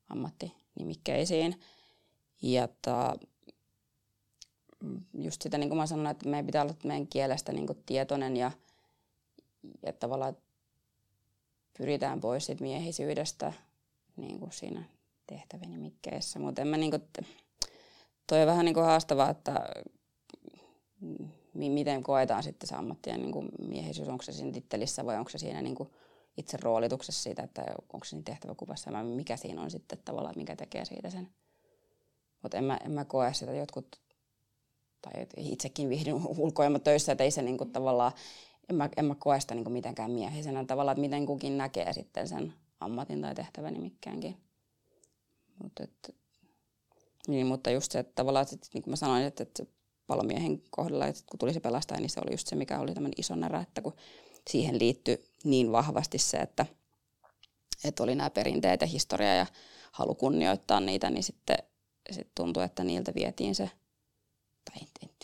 ammattinimikkeisiin. 0.09 1.59
Ja 2.41 2.67
ta, 2.81 3.15
just 5.13 5.41
sitä, 5.41 5.57
niin 5.57 5.69
kuin 5.69 5.77
mä 5.77 5.85
sanoin, 5.85 6.07
että 6.07 6.29
meidän 6.29 6.45
pitää 6.45 6.61
olla 6.61 6.73
meidän 6.83 7.07
kielestä 7.07 7.53
niin 7.53 7.67
kuin 7.67 7.83
tietoinen 7.85 8.37
ja, 8.37 8.51
ja 9.85 9.93
tavallaan 9.93 10.37
pyritään 11.77 12.19
pois 12.19 12.45
siitä 12.45 12.63
miehisyydestä 12.63 13.53
niin 14.15 14.39
kuin 14.39 14.51
siinä 14.51 14.83
tehtävinimikkeissä. 15.27 16.39
Mutta 16.39 16.61
en 16.61 16.67
mä 16.67 16.77
niin 16.77 16.91
kuin, 16.91 17.03
toi 18.27 18.41
on 18.41 18.47
vähän 18.47 18.65
niin 18.65 18.73
kuin 18.73 18.85
haastavaa, 18.85 19.29
että 19.29 19.69
miten 21.53 22.03
koetaan 22.03 22.43
sitten 22.43 22.69
se 22.69 22.75
ammatti 22.75 23.09
ja 23.09 23.17
niin 23.17 23.31
kuin 23.31 23.49
miehisyys, 23.67 24.09
onko 24.09 24.23
se 24.23 24.31
siinä 24.31 24.51
tittelissä 24.51 25.05
vai 25.05 25.17
onko 25.17 25.29
se 25.29 25.37
siinä 25.37 25.61
niin 25.61 25.75
kuin 25.75 25.89
itse 26.37 26.57
roolituksessa 26.61 27.23
siitä, 27.23 27.43
että 27.43 27.65
onko 27.93 28.05
se 28.05 28.09
siinä 28.09 28.23
tehtäväkuvassa 28.23 28.91
ja 28.91 29.03
mikä 29.03 29.37
siinä 29.37 29.61
on 29.61 29.71
sitten 29.71 29.99
tavallaan, 30.05 30.33
mikä 30.37 30.55
tekee 30.55 30.85
siitä 30.85 31.09
sen. 31.09 31.29
Mutta 32.41 32.57
en 32.57 32.63
mä, 32.63 32.77
en 32.85 32.91
mä 32.91 33.05
koe 33.05 33.33
sitä 33.33 33.53
jotkut, 33.53 33.99
tai 35.01 35.27
itsekin 35.37 35.89
vihdyn 35.89 36.15
ulkoilmatöissä, 36.37 37.11
että 37.11 37.23
ei 37.23 37.31
se 37.31 37.41
niin 37.41 37.57
kuin 37.57 37.71
tavallaan, 37.71 38.11
en 38.69 38.75
mä, 38.75 38.89
en 38.97 39.05
mä 39.05 39.15
koe 39.15 39.39
sitä 39.39 39.55
niin 39.55 39.63
kuin 39.63 39.73
mitenkään 39.73 40.11
miehisenä 40.11 40.65
tavallaan, 40.65 40.93
että 40.93 41.01
miten 41.01 41.25
kukin 41.25 41.57
näkee 41.57 41.93
sitten 41.93 42.27
sen 42.27 42.53
ammatin 42.79 43.21
tai 43.21 43.35
tehtävänimikkäänkin. 43.35 44.37
Mut 45.63 45.79
et, 45.79 46.15
niin, 47.27 47.47
mutta 47.47 47.71
just 47.71 47.91
se, 47.91 47.99
että 47.99 48.13
tavallaan, 48.15 48.43
että, 48.43 48.67
niin 48.73 48.83
kuin 48.83 48.91
mä 48.91 48.95
sanoin, 48.95 49.23
että, 49.23 49.43
että 49.43 49.63
palomiehen 50.07 50.61
kohdalla, 50.69 51.07
että 51.07 51.23
kun 51.29 51.39
tuli 51.39 51.53
se 51.53 51.59
pelastaja, 51.59 51.99
niin 51.99 52.09
se 52.09 52.19
oli 52.25 52.33
just 52.33 52.47
se, 52.47 52.55
mikä 52.55 52.79
oli 52.79 52.93
tämän 52.93 53.11
ison 53.17 53.39
närä, 53.39 53.61
että 53.61 53.81
kun 53.81 53.93
siihen 54.49 54.79
liittyi 54.79 55.23
niin 55.43 55.71
vahvasti 55.71 56.17
se, 56.17 56.37
että, 56.37 56.65
että 57.83 58.03
oli 58.03 58.15
nämä 58.15 58.29
perinteet 58.29 58.81
ja 58.81 58.87
historia 58.87 59.35
ja 59.35 59.45
halu 59.91 60.15
kunnioittaa 60.15 60.79
niitä, 60.79 61.09
niin 61.09 61.23
sitten 61.23 61.57
sit 62.11 62.27
tuntui, 62.35 62.63
että 62.63 62.83
niiltä 62.83 63.13
vietiin 63.15 63.55
se, 63.55 63.71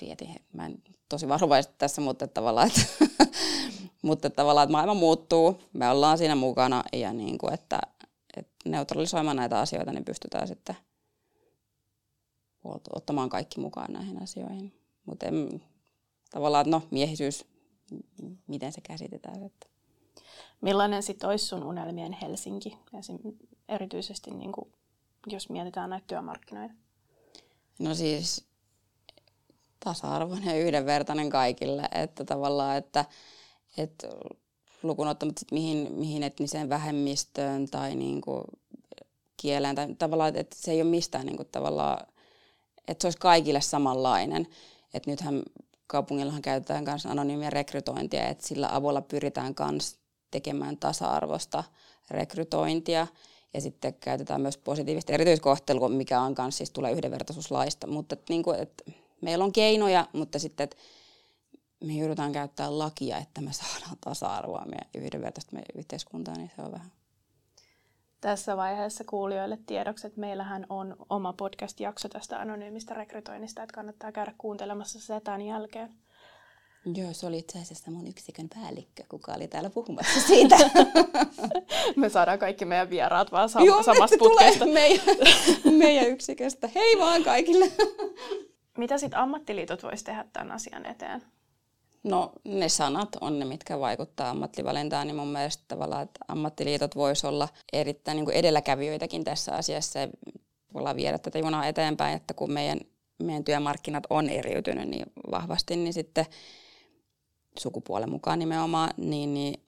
vietiin, 0.02 0.36
mä 0.54 0.66
en 0.66 0.84
tosi 1.10 1.28
varovaisesti 1.28 1.76
tässä, 1.78 2.02
mutta 2.02 2.28
tavallaan, 2.28 2.68
että, 2.68 2.82
mutta 4.02 4.30
tavallaan, 4.30 4.64
että 4.66 4.72
maailma 4.72 4.94
muuttuu, 4.94 5.62
me 5.74 5.90
ollaan 5.90 6.18
siinä 6.18 6.36
mukana 6.36 6.84
ja 6.94 7.14
niin 7.14 7.38
kuin, 7.38 7.54
että, 7.54 7.80
että 8.38 8.70
neutralisoimaan 8.70 9.38
näitä 9.38 9.60
asioita, 9.60 9.92
niin 9.92 10.06
pystytään 10.06 10.48
sitten 10.48 10.76
ottamaan 12.96 13.30
kaikki 13.30 13.60
mukaan 13.60 13.94
näihin 13.94 14.24
asioihin. 14.24 14.74
Mutta 15.06 15.26
tavallaan, 16.32 16.70
no 16.70 16.82
miehisyys, 16.92 17.46
miten 18.48 18.72
se 18.72 18.82
käsitetään. 18.82 19.44
Että. 19.44 19.68
Millainen 20.62 21.04
sitten 21.04 21.30
olisi 21.30 21.46
sun 21.46 21.64
unelmien 21.64 22.14
Helsinki, 22.14 22.78
Esim, 23.00 23.20
erityisesti 23.70 24.32
niin 24.32 24.52
kuin, 24.52 24.72
jos 25.28 25.50
mietitään 25.50 25.90
näitä 25.90 26.08
työmarkkinoita? 26.08 26.74
No 27.80 27.96
siis 27.96 28.46
tasa-arvoinen 29.86 30.56
ja 30.56 30.66
yhdenvertainen 30.66 31.30
kaikille, 31.30 31.84
että 31.92 32.26
tavallaan, 32.26 32.78
että, 32.78 33.06
että 33.78 34.08
lukuun 34.84 35.08
ottamatta 35.08 35.46
mihin, 35.52 35.92
mihin 35.92 36.24
etniseen 36.24 36.70
vähemmistöön 36.70 37.68
tai 37.70 37.96
niin 37.96 38.22
kuin 38.22 38.44
kieleen, 39.38 39.76
tai 39.76 39.96
tavallaan, 39.98 40.36
että 40.36 40.56
se 40.60 40.72
ei 40.72 40.82
ole 40.82 40.90
mistään 40.90 41.26
niin 41.26 41.38
kuin, 41.38 41.50
tavallaan 41.52 42.08
että 42.88 43.02
se 43.02 43.08
olisi 43.08 43.18
kaikille 43.18 43.62
samanlainen. 43.62 44.48
Että 44.94 45.12
nythän 45.12 45.44
kaupungillahan 45.88 46.42
käytetään 46.42 46.84
myös 46.84 47.06
anonyymiä 47.06 47.50
rekrytointia, 47.50 48.28
että 48.28 48.48
sillä 48.48 48.70
avulla 48.72 49.02
pyritään 49.02 49.56
myös 49.72 49.98
tekemään 50.32 50.78
tasa-arvoista 50.78 51.64
rekrytointia. 52.12 53.08
Ja 53.54 53.62
sitten 53.62 53.94
käytetään 53.94 54.42
myös 54.42 54.58
positiivista 54.58 55.14
erityiskohtelua, 55.14 55.90
mikä 55.90 56.22
on 56.22 56.36
kanssa 56.36 56.58
siis 56.58 56.72
tulee 56.72 56.92
yhdenvertaisuuslaista. 56.92 57.88
Mutta 57.88 58.14
että, 58.14 58.34
niin 58.34 58.44
että 58.62 58.84
meillä 59.22 59.46
on 59.46 59.52
keinoja, 59.54 60.08
mutta 60.14 60.40
sitten 60.40 60.64
että 60.64 60.78
me 61.84 61.94
joudutaan 61.94 62.32
käyttää 62.32 62.80
lakia, 62.80 63.18
että 63.18 63.42
me 63.42 63.54
saadaan 63.54 63.98
tasa-arvoa 64.02 64.66
meidän 64.66 64.90
yhdenvertaista 64.96 65.54
meidän 65.54 65.80
yhteiskuntaan, 65.80 66.38
niin 66.38 66.52
se 66.56 66.62
on 66.62 66.72
vähän 66.72 66.92
tässä 68.22 68.58
vaiheessa 68.58 69.04
kuulijoille 69.04 69.58
tiedoksi, 69.66 70.08
että 70.08 70.20
meillähän 70.20 70.66
on 70.70 70.96
oma 71.10 71.34
podcast-jakso 71.34 72.10
tästä 72.10 72.40
anonyymistä 72.40 72.94
rekrytoinnista, 72.94 73.64
että 73.64 73.74
kannattaa 73.74 74.12
käydä 74.12 74.34
kuuntelemassa 74.38 75.00
se 75.00 75.20
tämän 75.20 75.42
jälkeen. 75.42 75.90
Joo, 76.96 77.14
se 77.14 77.28
oli 77.28 77.38
itse 77.38 77.60
asiassa 77.60 77.92
mun 77.92 78.08
yksikön 78.08 78.50
päällikkö, 78.50 79.04
kuka 79.10 79.34
oli 79.34 79.48
täällä 79.48 79.70
puhumassa 79.70 80.20
siitä. 80.28 80.58
Me 81.96 82.10
saadaan 82.10 82.40
kaikki 82.40 82.66
meidän 82.66 82.90
vieraat 82.90 83.32
vaan 83.32 83.50
sam- 83.50 83.66
Joo, 83.66 83.84
samasta 83.84 84.16
putkesta. 84.20 84.66
meidän, 84.66 85.06
meidän 85.78 86.08
yksiköstä. 86.08 86.70
Hei 86.76 86.98
vaan 87.00 87.24
kaikille! 87.24 87.72
Mitä 88.78 88.98
sitten 88.98 89.20
ammattiliitot 89.20 89.84
voisi 89.84 90.04
tehdä 90.04 90.26
tämän 90.34 90.52
asian 90.52 90.86
eteen? 90.86 91.24
No 92.04 92.32
ne 92.44 92.70
sanat 92.70 93.10
on 93.22 93.40
ne, 93.40 93.46
mitkä 93.46 93.80
vaikuttaa 93.80 94.30
ammattivalintaan, 94.30 95.08
niin 95.08 95.16
mun 95.16 95.28
mielestä 95.28 95.64
tavallaan, 95.68 96.04
että 96.04 96.20
ammattiliitot 96.28 96.96
voisi 96.96 97.28
olla 97.28 97.48
erittäin 97.74 98.16
niin 98.16 98.26
kuin 98.26 98.38
edelläkävijöitäkin 98.38 99.24
tässä 99.24 99.56
asiassa 99.56 100.00
ja 100.00 100.08
viedä 100.96 101.18
tätä 101.18 101.40
junaa 101.40 101.66
eteenpäin, 101.66 102.16
että 102.16 102.34
kun 102.34 102.52
meidän, 102.52 102.80
meidän 103.24 103.44
työmarkkinat 103.44 104.04
on 104.10 104.30
eriytynyt 104.30 104.90
niin 104.90 105.06
vahvasti, 105.32 105.76
niin 105.76 105.94
sitten 105.94 106.26
sukupuolen 107.60 108.10
mukaan 108.10 108.40
nimenomaan, 108.40 108.90
niin, 108.98 109.34
niin 109.34 109.64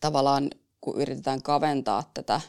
tavallaan 0.00 0.50
kun 0.80 1.00
yritetään 1.00 1.42
kaventaa 1.42 2.10
tätä 2.14 2.40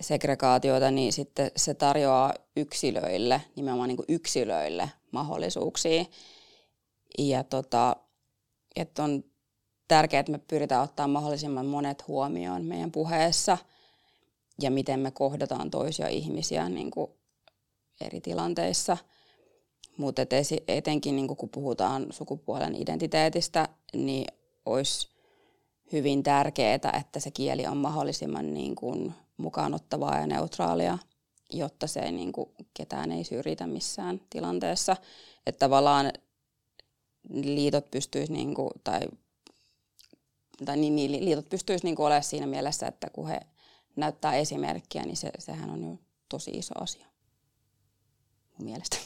segregaatiota, 0.00 0.90
niin 0.90 1.12
sitten 1.12 1.50
se 1.56 1.74
tarjoaa 1.74 2.34
yksilöille, 2.56 3.42
nimenomaan 3.56 3.88
niin 3.88 3.96
kuin 3.96 4.06
yksilöille 4.08 4.90
mahdollisuuksia 5.10 6.04
ja 7.18 7.44
tota, 7.44 7.96
että 8.76 9.04
on 9.04 9.24
tärkeää, 9.88 10.20
että 10.20 10.32
me 10.32 10.38
pyritään 10.38 10.82
ottaa 10.82 11.08
mahdollisimman 11.08 11.66
monet 11.66 12.08
huomioon 12.08 12.64
meidän 12.64 12.92
puheessa 12.92 13.58
ja 14.60 14.70
miten 14.70 15.00
me 15.00 15.10
kohdataan 15.10 15.70
toisia 15.70 16.08
ihmisiä 16.08 16.68
niin 16.68 16.90
kuin 16.90 17.10
eri 18.00 18.20
tilanteissa. 18.20 18.96
Mutta 19.96 20.22
et 20.22 20.30
etenkin 20.68 21.16
niin 21.16 21.36
kun 21.36 21.48
puhutaan 21.48 22.06
sukupuolen 22.10 22.74
identiteetistä, 22.76 23.68
niin 23.94 24.26
olisi 24.66 25.08
hyvin 25.92 26.22
tärkeää, 26.22 26.92
että 27.00 27.20
se 27.20 27.30
kieli 27.30 27.66
on 27.66 27.76
mahdollisimman 27.76 28.54
niin 28.54 28.74
kuin 28.74 29.14
mukaanottavaa 29.36 30.18
ja 30.18 30.26
neutraalia, 30.26 30.98
jotta 31.52 31.86
se 31.86 32.12
niin 32.12 32.32
kuin 32.32 32.50
ketään 32.74 33.12
ei 33.12 33.24
syrjitä 33.24 33.66
missään 33.66 34.20
tilanteessa. 34.30 34.96
Että 35.46 35.58
tavallaan 35.58 36.12
liitot 37.28 37.90
pystyisi, 37.90 38.32
niin 38.32 38.54
kuin, 38.54 38.70
tai, 38.84 39.00
tai 40.64 40.76
niin, 40.76 40.96
niin, 40.96 41.24
liitot 41.24 41.48
pystyisi 41.48 41.84
niin 41.84 41.96
kuin 41.96 42.06
olemaan 42.06 42.24
siinä 42.24 42.46
mielessä, 42.46 42.86
että 42.86 43.10
kun 43.10 43.28
he 43.28 43.40
näyttää 43.96 44.34
esimerkkiä, 44.34 45.02
niin 45.02 45.16
se, 45.16 45.30
sehän 45.38 45.70
on 45.70 45.84
jo 45.84 45.98
tosi 46.28 46.50
iso 46.50 46.74
asia 46.80 47.06
mun 48.58 48.68
mielestä. 48.68 48.96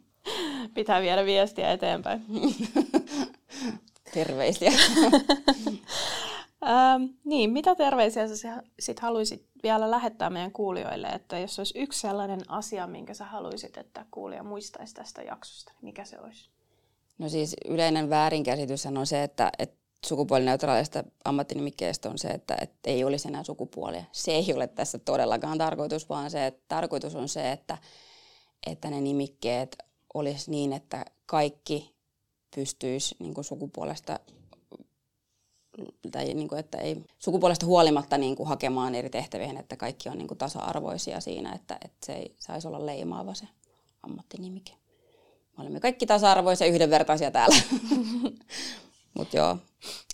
Pitää 0.74 1.00
viedä 1.00 1.24
viestiä 1.24 1.72
eteenpäin. 1.72 2.24
Terveisiä. 4.14 4.72
ähm, 6.66 7.04
niin, 7.24 7.50
mitä 7.50 7.74
terveisiä 7.74 8.36
sä 8.36 8.62
sit 8.80 9.00
haluaisit 9.00 9.46
vielä 9.62 9.90
lähettää 9.90 10.30
meidän 10.30 10.52
kuulijoille, 10.52 11.06
että 11.06 11.38
jos 11.38 11.58
olisi 11.58 11.78
yksi 11.78 12.00
sellainen 12.00 12.40
asia, 12.48 12.86
minkä 12.86 13.14
sä 13.14 13.24
haluaisit, 13.24 13.76
että 13.76 14.06
kuulija 14.10 14.42
muistaisi 14.42 14.94
tästä 14.94 15.22
jaksosta, 15.22 15.72
niin 15.72 15.84
mikä 15.84 16.04
se 16.04 16.20
olisi? 16.20 16.48
No 17.18 17.28
siis 17.28 17.56
yleinen 17.64 18.10
väärinkäsitys 18.10 18.86
on 18.86 19.06
se, 19.06 19.22
että, 19.22 19.52
että 19.58 19.76
sukupuolineutraalista 20.06 21.04
ammattinimikkeestä 21.24 22.10
on 22.10 22.18
se, 22.18 22.28
että, 22.28 22.56
että 22.60 22.90
ei 22.90 23.04
olisi 23.04 23.28
enää 23.28 23.42
sukupuolia. 23.42 24.04
Se 24.12 24.32
ei 24.32 24.54
ole 24.54 24.66
tässä 24.66 24.98
todellakaan 24.98 25.58
tarkoitus, 25.58 26.08
vaan 26.08 26.30
se, 26.30 26.46
että 26.46 26.62
tarkoitus 26.68 27.14
on 27.14 27.28
se, 27.28 27.52
että, 27.52 27.78
että 28.66 28.90
ne 28.90 29.00
nimikkeet 29.00 29.76
olisi 30.14 30.50
niin, 30.50 30.72
että 30.72 31.04
kaikki 31.26 31.94
pystyisi 32.54 33.16
niin 33.18 33.44
sukupuolesta 33.44 34.20
tai 36.12 36.34
niin 36.34 36.48
kuin, 36.48 36.58
että 36.58 36.78
ei 36.78 37.04
sukupuolesta 37.18 37.66
huolimatta 37.66 38.18
niin 38.18 38.36
kuin 38.36 38.48
hakemaan 38.48 38.94
eri 38.94 39.10
tehtäviin, 39.10 39.56
että 39.56 39.76
kaikki 39.76 40.08
on 40.08 40.18
niin 40.18 40.28
kuin 40.28 40.38
tasa-arvoisia 40.38 41.20
siinä, 41.20 41.52
että, 41.52 41.78
että 41.84 42.06
se 42.06 42.12
ei 42.12 42.36
saisi 42.38 42.68
olla 42.68 42.86
leimaava 42.86 43.34
se 43.34 43.48
ammattinimike. 44.02 44.72
Me 45.56 45.62
olemme 45.62 45.80
kaikki 45.80 46.06
tasa-arvoisia 46.06 46.66
yhdenvertaisia 46.66 47.30
täällä. 47.30 47.56
Mutta 49.18 49.36
joo, 49.36 49.58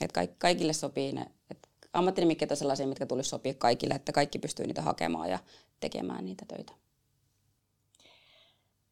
että 0.00 0.14
kaik, 0.14 0.38
kaikille 0.38 0.72
sopii 0.72 1.12
ne. 1.12 1.26
Et 1.50 1.68
ammattinimikkeet 1.92 2.50
on 2.50 2.56
sellaisia, 2.56 2.86
mitkä 2.86 3.06
tulisi 3.06 3.28
sopia 3.28 3.54
kaikille, 3.54 3.94
että 3.94 4.12
kaikki 4.12 4.38
pystyy 4.38 4.66
niitä 4.66 4.82
hakemaan 4.82 5.30
ja 5.30 5.38
tekemään 5.80 6.24
niitä 6.24 6.44
töitä. 6.48 6.72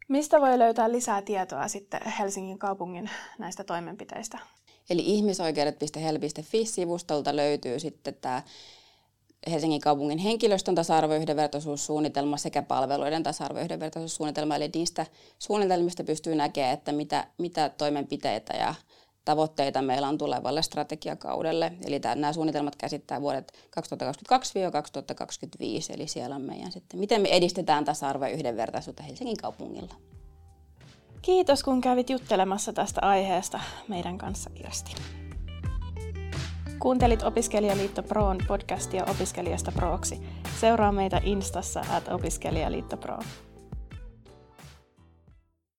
Mistä 0.08 0.40
voi 0.40 0.58
löytää 0.58 0.92
lisää 0.92 1.22
tietoa 1.22 1.68
sitten 1.68 2.00
Helsingin 2.18 2.58
kaupungin 2.58 3.10
näistä 3.38 3.64
toimenpiteistä? 3.64 4.38
Eli 4.90 5.02
ihmisoikeudet.hel.fi-sivustolta 5.06 7.36
löytyy 7.36 7.80
sitten 7.80 8.14
tämä 8.20 8.42
Helsingin 9.50 9.80
kaupungin 9.80 10.18
henkilöstön 10.18 10.74
tasa-arvo- 10.74 11.16
yhdenvertaisuussuunnitelma 11.16 12.36
sekä 12.36 12.62
palveluiden 12.62 13.22
tasa-arvo- 13.22 13.60
yhdenvertaisuussuunnitelma. 13.60 14.56
Eli 14.56 14.70
niistä 14.74 15.06
suunnitelmista 15.38 16.04
pystyy 16.04 16.34
näkemään, 16.34 16.74
että 16.74 16.92
mitä, 16.92 17.26
mitä 17.38 17.68
toimenpiteitä 17.68 18.56
ja 18.56 18.74
tavoitteita 19.24 19.82
meillä 19.82 20.08
on 20.08 20.18
tulevalle 20.18 20.62
strategiakaudelle. 20.62 21.72
Eli 21.84 22.00
tämä, 22.00 22.14
nämä 22.14 22.32
suunnitelmat 22.32 22.76
käsittää 22.76 23.20
vuodet 23.20 23.52
2022-2025, 23.52 23.58
eli 25.94 26.08
siellä 26.08 26.36
on 26.36 26.42
meidän 26.42 26.72
sitten, 26.72 27.00
miten 27.00 27.22
me 27.22 27.28
edistetään 27.28 27.84
tasa-arvoa 27.84 28.28
ja 28.28 28.34
yhdenvertaisuutta 28.34 29.02
Helsingin 29.02 29.36
kaupungilla. 29.36 29.94
Kiitos 31.22 31.62
kun 31.62 31.80
kävit 31.80 32.10
juttelemassa 32.10 32.72
tästä 32.72 33.00
aiheesta 33.02 33.60
meidän 33.88 34.18
kanssa 34.18 34.50
Kirsti. 34.50 34.94
Kuuntelit 36.78 37.22
Opiskelijaliitto 37.22 38.02
Proon 38.02 38.38
podcastia 38.48 39.04
opiskelijasta 39.10 39.72
prooksi. 39.72 40.20
Seuraa 40.60 40.92
meitä 40.92 41.20
Instassa 41.24 41.80
at 41.96 42.08
opiskelijaliitto 42.08 42.96
Pro. 42.96 43.18